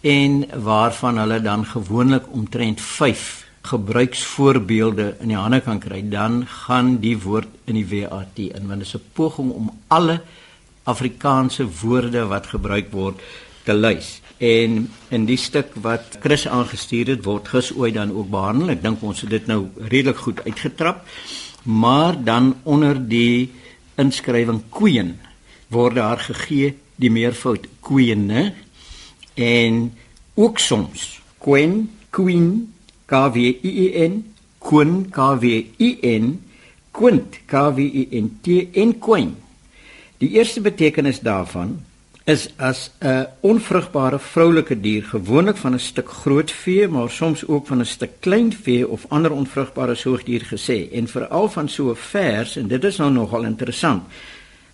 en 0.01 0.45
waarvan 0.63 1.17
hulle 1.17 1.41
dan 1.41 1.65
gewoonlik 1.65 2.23
omtrent 2.31 2.81
5 2.81 3.45
gebruiksvoorbeelde 3.61 5.15
in 5.19 5.27
die 5.27 5.37
hande 5.37 5.61
kan 5.61 5.79
kry 5.79 6.09
dan 6.09 6.47
gaan 6.47 6.97
die 6.99 7.17
woord 7.19 7.47
in 7.65 7.73
die 7.73 7.87
WAT 7.87 8.37
in 8.37 8.67
want 8.67 8.79
dit 8.79 8.87
is 8.87 8.95
'n 8.95 9.09
poging 9.13 9.51
om 9.51 9.71
alle 9.87 10.21
Afrikaanse 10.83 11.67
woorde 11.81 12.25
wat 12.27 12.47
gebruik 12.51 12.91
word 12.91 13.21
te 13.63 13.73
lys. 13.73 14.19
En 14.37 14.89
in 15.09 15.25
die 15.25 15.37
stuk 15.37 15.75
wat 15.81 16.17
Chris 16.23 16.47
aangestuur 16.47 17.13
het, 17.13 17.25
word 17.25 17.47
gis 17.47 17.73
ooit 17.75 17.93
dan 17.93 18.11
ook 18.11 18.29
behandel. 18.29 18.73
Ek 18.73 18.81
dink 18.83 19.03
ons 19.03 19.21
het 19.21 19.29
dit 19.29 19.47
nou 19.47 19.67
redelik 19.77 20.17
goed 20.25 20.43
uitgetrap. 20.45 21.05
Maar 21.63 22.17
dan 22.23 22.55
onder 22.63 22.97
die 23.07 23.51
inskrywing 23.95 24.63
queen 24.73 25.15
word 25.73 25.95
daar 25.95 26.19
gegee 26.19 26.73
die 26.95 27.11
meervoud 27.13 27.67
queene 27.81 28.53
en 29.33 29.93
ook 30.33 30.59
soms 30.59 31.21
queen 31.41 31.89
queen 32.09 32.73
k 33.09 33.21
w 33.33 33.37
e 33.61 34.07
n 34.07 34.19
queen 34.59 35.09
k 35.09 35.29
w 35.41 35.45
e 35.77 35.89
n 36.19 36.27
quint 36.91 37.39
k 37.45 37.63
w 37.75 37.79
e 37.81 38.03
n 38.21 38.29
t 38.41 38.59
en 38.73 38.93
queen 38.99 39.33
die 40.21 40.29
eerste 40.37 40.61
betekenis 40.61 41.19
daarvan 41.25 41.79
is 42.25 42.49
as 42.57 42.91
'n 43.01 43.27
onvrugbare 43.39 44.19
vroulike 44.19 44.79
dier, 44.79 45.03
gewoonlik 45.03 45.57
van 45.57 45.73
'n 45.73 45.79
stuk 45.79 46.09
groot 46.09 46.51
vee, 46.51 46.87
maar 46.87 47.09
soms 47.09 47.47
ook 47.47 47.67
van 47.67 47.79
'n 47.79 47.85
stuk 47.85 48.11
klein 48.19 48.53
vee 48.53 48.87
of 48.87 49.05
ander 49.09 49.31
onvrugbare 49.31 49.95
soogdier 49.95 50.41
gesê 50.41 50.91
en 50.93 51.07
veral 51.07 51.49
van 51.49 51.69
so 51.69 51.89
'n 51.89 51.95
vers 51.95 52.55
en 52.55 52.67
dit 52.67 52.83
is 52.83 52.97
nou 52.97 53.11
nogal 53.11 53.43
interessant 53.43 54.03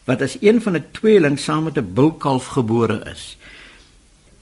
wat 0.04 0.22
as 0.22 0.38
een 0.42 0.62
van 0.62 0.76
'n 0.76 0.86
tweeling 0.92 1.40
saam 1.40 1.64
met 1.64 1.78
'n 1.78 1.94
bulkalf 1.94 2.46
gebore 2.46 3.02
is. 3.14 3.38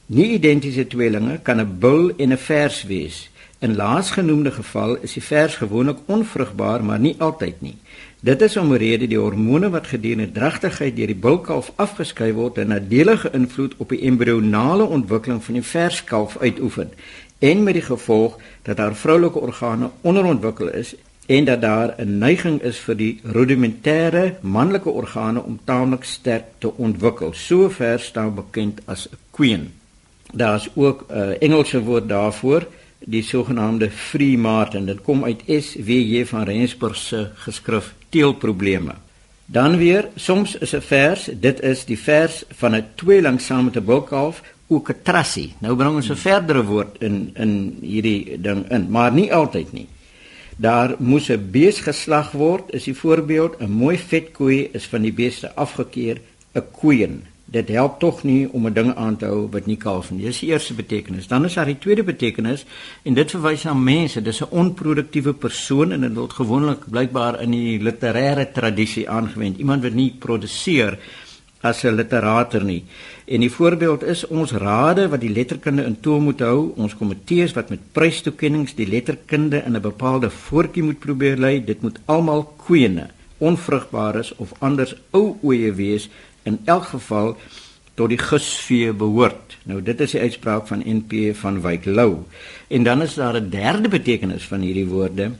Nie 0.05 0.29
identiese 0.31 0.87
tweelinge 0.87 1.39
kan 1.43 1.59
'n 1.59 1.77
bul 1.79 2.11
en 2.17 2.31
'n 2.31 2.37
vers 2.37 2.83
wees. 2.83 3.29
In 3.59 3.75
laasgenoemde 3.75 4.51
geval 4.51 4.97
is 5.01 5.13
die 5.13 5.23
vers 5.23 5.55
gewoonlik 5.55 5.97
onvrugbaar, 6.05 6.83
maar 6.83 6.99
nie 6.99 7.15
altyd 7.17 7.61
nie. 7.61 7.77
Dit 8.19 8.41
is 8.41 8.57
omrede 8.57 9.05
die 9.07 9.19
hormone 9.19 9.69
wat 9.69 9.87
gedurende 9.91 10.31
dragtigheid 10.33 10.95
deur 10.97 11.11
die 11.11 11.21
bulkalf 11.21 11.67
afgeskei 11.75 12.31
word 12.33 12.57
'n 12.57 12.67
nadelige 12.67 13.29
invloed 13.33 13.73
op 13.77 13.89
die 13.89 14.01
embrionale 14.01 14.83
ontwikkeling 14.83 15.43
van 15.43 15.53
die 15.53 15.63
verskalf 15.63 16.37
uitoefen 16.37 16.89
en 17.39 17.63
met 17.63 17.73
die 17.73 17.83
gevolg 17.83 18.39
dat 18.61 18.77
haar 18.77 18.95
vroulike 18.95 19.39
organe 19.39 19.89
onderontwikkel 20.01 20.69
is 20.69 20.95
en 21.27 21.45
dat 21.45 21.61
daar 21.61 21.93
'n 21.97 22.17
neiging 22.17 22.61
is 22.61 22.77
vir 22.77 22.95
die 22.95 23.19
rudimentêre 23.23 24.33
manlike 24.41 24.89
organe 24.89 25.43
om 25.43 25.59
taamlik 25.63 26.03
sterk 26.03 26.45
te 26.57 26.73
ontwikkel. 26.77 27.33
So 27.33 27.69
ver 27.69 27.99
staan 27.99 28.35
bekend 28.35 28.81
as 28.85 29.09
'n 29.11 29.17
queen. 29.31 29.73
Daar's 30.33 30.69
ook 30.73 31.05
'n 31.07 31.17
uh, 31.17 31.41
Engelse 31.41 31.83
woord 31.83 32.09
daarvoor, 32.09 32.67
die 32.99 33.23
sogenaamde 33.23 33.89
free 33.89 34.37
martin. 34.37 34.85
Dit 34.85 35.01
kom 35.01 35.23
uit 35.23 35.43
SWJ 35.47 36.25
van 36.25 36.43
Rensburg 36.43 36.95
se 36.95 37.29
geskrif 37.35 37.93
teelprobleme. 38.09 38.95
Dan 39.45 39.77
weer, 39.77 40.09
soms 40.15 40.57
is 40.57 40.75
'n 40.75 40.81
vers, 40.81 41.29
dit 41.33 41.61
is 41.61 41.85
die 41.85 41.99
vers 41.99 42.43
van 42.49 42.75
'n 42.75 42.85
tweeling 42.95 43.41
saam 43.41 43.65
met 43.65 43.77
'n 43.77 43.85
bulkalf, 43.85 44.41
ook 44.67 44.89
'n 44.89 45.01
trassie. 45.03 45.53
Nou 45.59 45.75
bring 45.75 45.95
ons 45.95 46.09
'n 46.09 46.15
verdere 46.15 46.63
woord 46.63 47.01
in 47.01 47.31
in 47.33 47.77
hierdie 47.81 48.41
ding 48.41 48.69
in, 48.71 48.89
maar 48.89 49.11
nie 49.11 49.33
altyd 49.33 49.71
nie. 49.71 49.87
Daar 50.57 50.95
moes 50.99 51.29
'n 51.29 51.47
bees 51.51 51.79
geslag 51.79 52.31
word, 52.31 52.73
is 52.73 52.83
die 52.83 52.95
voorbeeld, 52.95 53.59
'n 53.59 53.71
mooi 53.71 53.97
vet 53.97 54.31
koei 54.31 54.69
is 54.71 54.85
van 54.85 55.01
die 55.01 55.13
beeste 55.13 55.55
afgekeer, 55.55 56.17
'n 56.53 56.63
koeien 56.71 57.23
dit 57.47 57.69
help 57.71 57.99
tog 57.99 58.23
nie 58.27 58.47
om 58.51 58.67
'n 58.67 58.73
ding 58.73 58.95
aan 58.95 59.17
te 59.17 59.25
hou 59.25 59.47
wat 59.51 59.65
nie 59.65 59.77
kalf 59.77 60.11
nie. 60.11 60.25
Dis 60.25 60.39
die 60.39 60.49
eerste 60.49 60.73
betekenis. 60.73 61.27
Dan 61.27 61.45
is 61.45 61.53
daar 61.53 61.65
die 61.65 61.79
tweede 61.79 62.03
betekenis 62.03 62.65
en 63.03 63.13
dit 63.13 63.31
verwys 63.31 63.63
na 63.63 63.73
mense. 63.73 64.21
Dis 64.21 64.41
'n 64.41 64.49
onproduktiewe 64.49 65.33
persoon 65.33 65.91
en 65.91 66.01
dit 66.01 66.13
word 66.13 66.33
gewoonlik 66.33 66.89
blykbaar 66.89 67.41
in 67.41 67.51
die 67.51 67.79
literêre 67.79 68.51
tradisie 68.51 69.09
aangewend. 69.09 69.57
Iemand 69.57 69.83
wat 69.83 69.93
nie 69.93 70.15
produseer 70.19 70.99
as 71.61 71.83
'n 71.83 71.95
literator 71.95 72.63
nie. 72.63 72.83
En 73.25 73.39
die 73.39 73.51
voorbeeld 73.51 74.03
is 74.03 74.27
ons 74.27 74.51
rade 74.51 75.09
wat 75.09 75.21
die 75.21 75.33
letterkunde 75.33 75.83
in 75.83 75.99
toom 75.99 76.23
moet 76.23 76.39
hou, 76.39 76.73
ons 76.75 76.95
komitees 76.95 77.53
wat 77.53 77.69
met 77.69 77.79
prystoekennings 77.91 78.75
die 78.75 78.87
letterkunde 78.87 79.63
in 79.65 79.75
'n 79.75 79.81
bepaalde 79.81 80.29
voortjie 80.29 80.83
moet 80.83 80.99
probeer 80.99 81.37
lei. 81.37 81.63
Dit 81.63 81.81
moet 81.81 81.99
almal 82.05 82.53
kwene 82.65 83.07
onvrugbaar 83.37 84.15
is 84.15 84.35
of 84.35 84.53
anders 84.59 84.95
ou 85.11 85.37
oeye 85.43 85.73
wees 85.73 86.09
in 86.47 86.59
elk 86.65 86.91
geval 86.95 87.35
tot 87.97 88.13
die 88.13 88.21
gusvee 88.21 88.93
behoort. 88.93 89.57
Nou 89.67 89.81
dit 89.81 90.01
is 90.05 90.13
die 90.15 90.21
uitspraak 90.21 90.67
van 90.69 90.85
NP 90.85 91.33
van 91.35 91.61
Wyk 91.61 91.85
Lou. 91.85 92.23
En 92.67 92.83
dan 92.83 93.01
is 93.01 93.17
daar 93.19 93.35
'n 93.35 93.49
derde 93.49 93.89
betekenis 93.89 94.47
van 94.47 94.61
hierdie 94.61 94.87
woorde 94.87 95.31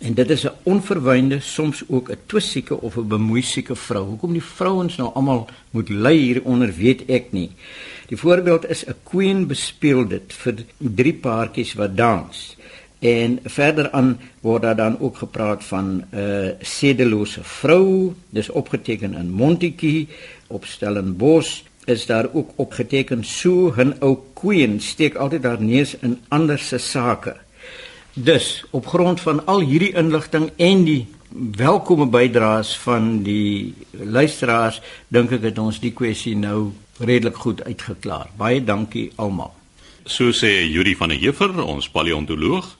En 0.00 0.14
dit 0.14 0.30
is 0.30 0.44
'n 0.46 0.56
onverwynde, 0.62 1.40
soms 1.40 1.82
ook 1.88 2.10
'n 2.10 2.18
twissieke 2.26 2.80
of 2.80 2.96
'n 2.96 3.06
bemoeisieke 3.06 3.76
vrou. 3.76 4.04
Hoekom 4.04 4.32
die 4.32 4.42
vrouens 4.42 4.96
nou 4.96 5.10
almal 5.14 5.48
moet 5.70 5.88
ly 5.88 6.16
hieronder, 6.16 6.74
weet 6.74 7.04
ek 7.06 7.32
nie. 7.32 7.50
Die 8.06 8.16
voorbeeld 8.16 8.68
is 8.68 8.84
'n 8.84 8.94
queen 9.02 9.46
bespeel 9.46 10.08
dit 10.08 10.32
vir 10.32 10.54
drie 10.78 11.14
paartjies 11.14 11.72
wat 11.72 11.96
dans. 11.96 12.56
En 13.00 13.38
verder 13.44 13.90
aan 13.90 14.20
word 14.40 14.62
daar 14.62 14.76
dan 14.76 15.00
ook 15.00 15.16
gepraat 15.16 15.64
van 15.64 16.04
'n 16.12 16.18
uh, 16.18 16.50
sedelose 16.60 17.44
vrou. 17.44 18.12
Dis 18.30 18.48
opgeteken 18.50 19.14
in 19.14 19.30
Montetjie 19.30 20.08
op 20.46 20.64
Stellenbosch 20.64 21.62
is 21.84 22.06
daar 22.06 22.28
ook 22.32 22.50
opgeteken 22.56 23.24
so 23.24 23.72
'n 23.76 23.94
ou 24.00 24.18
queen 24.34 24.80
steek 24.80 25.14
altyd 25.14 25.44
haar 25.44 25.62
neus 25.62 25.96
in 25.98 26.18
ander 26.28 26.58
se 26.58 26.78
sake. 26.78 27.36
Dus 28.12 28.64
op 28.70 28.86
grond 28.86 29.20
van 29.20 29.46
al 29.46 29.60
hierdie 29.60 29.94
inligting 29.94 30.50
en 30.56 30.84
die 30.84 31.06
welkome 31.56 32.06
bydraes 32.06 32.78
van 32.78 33.22
die 33.22 33.74
luisteraars 33.90 34.80
dink 35.08 35.30
ek 35.30 35.42
het 35.42 35.58
ons 35.58 35.80
die 35.80 35.92
kwessie 35.92 36.36
nou 36.36 36.72
redelik 36.98 37.36
goed 37.36 37.64
uitgeklaar. 37.64 38.28
Baie 38.36 38.64
dankie 38.64 39.12
almal. 39.14 39.54
So 40.04 40.32
sê 40.32 40.66
Yuri 40.66 40.96
van 40.96 41.08
der 41.08 41.18
Heever, 41.18 41.64
ons 41.64 41.88
paleontoloog. 41.88 42.79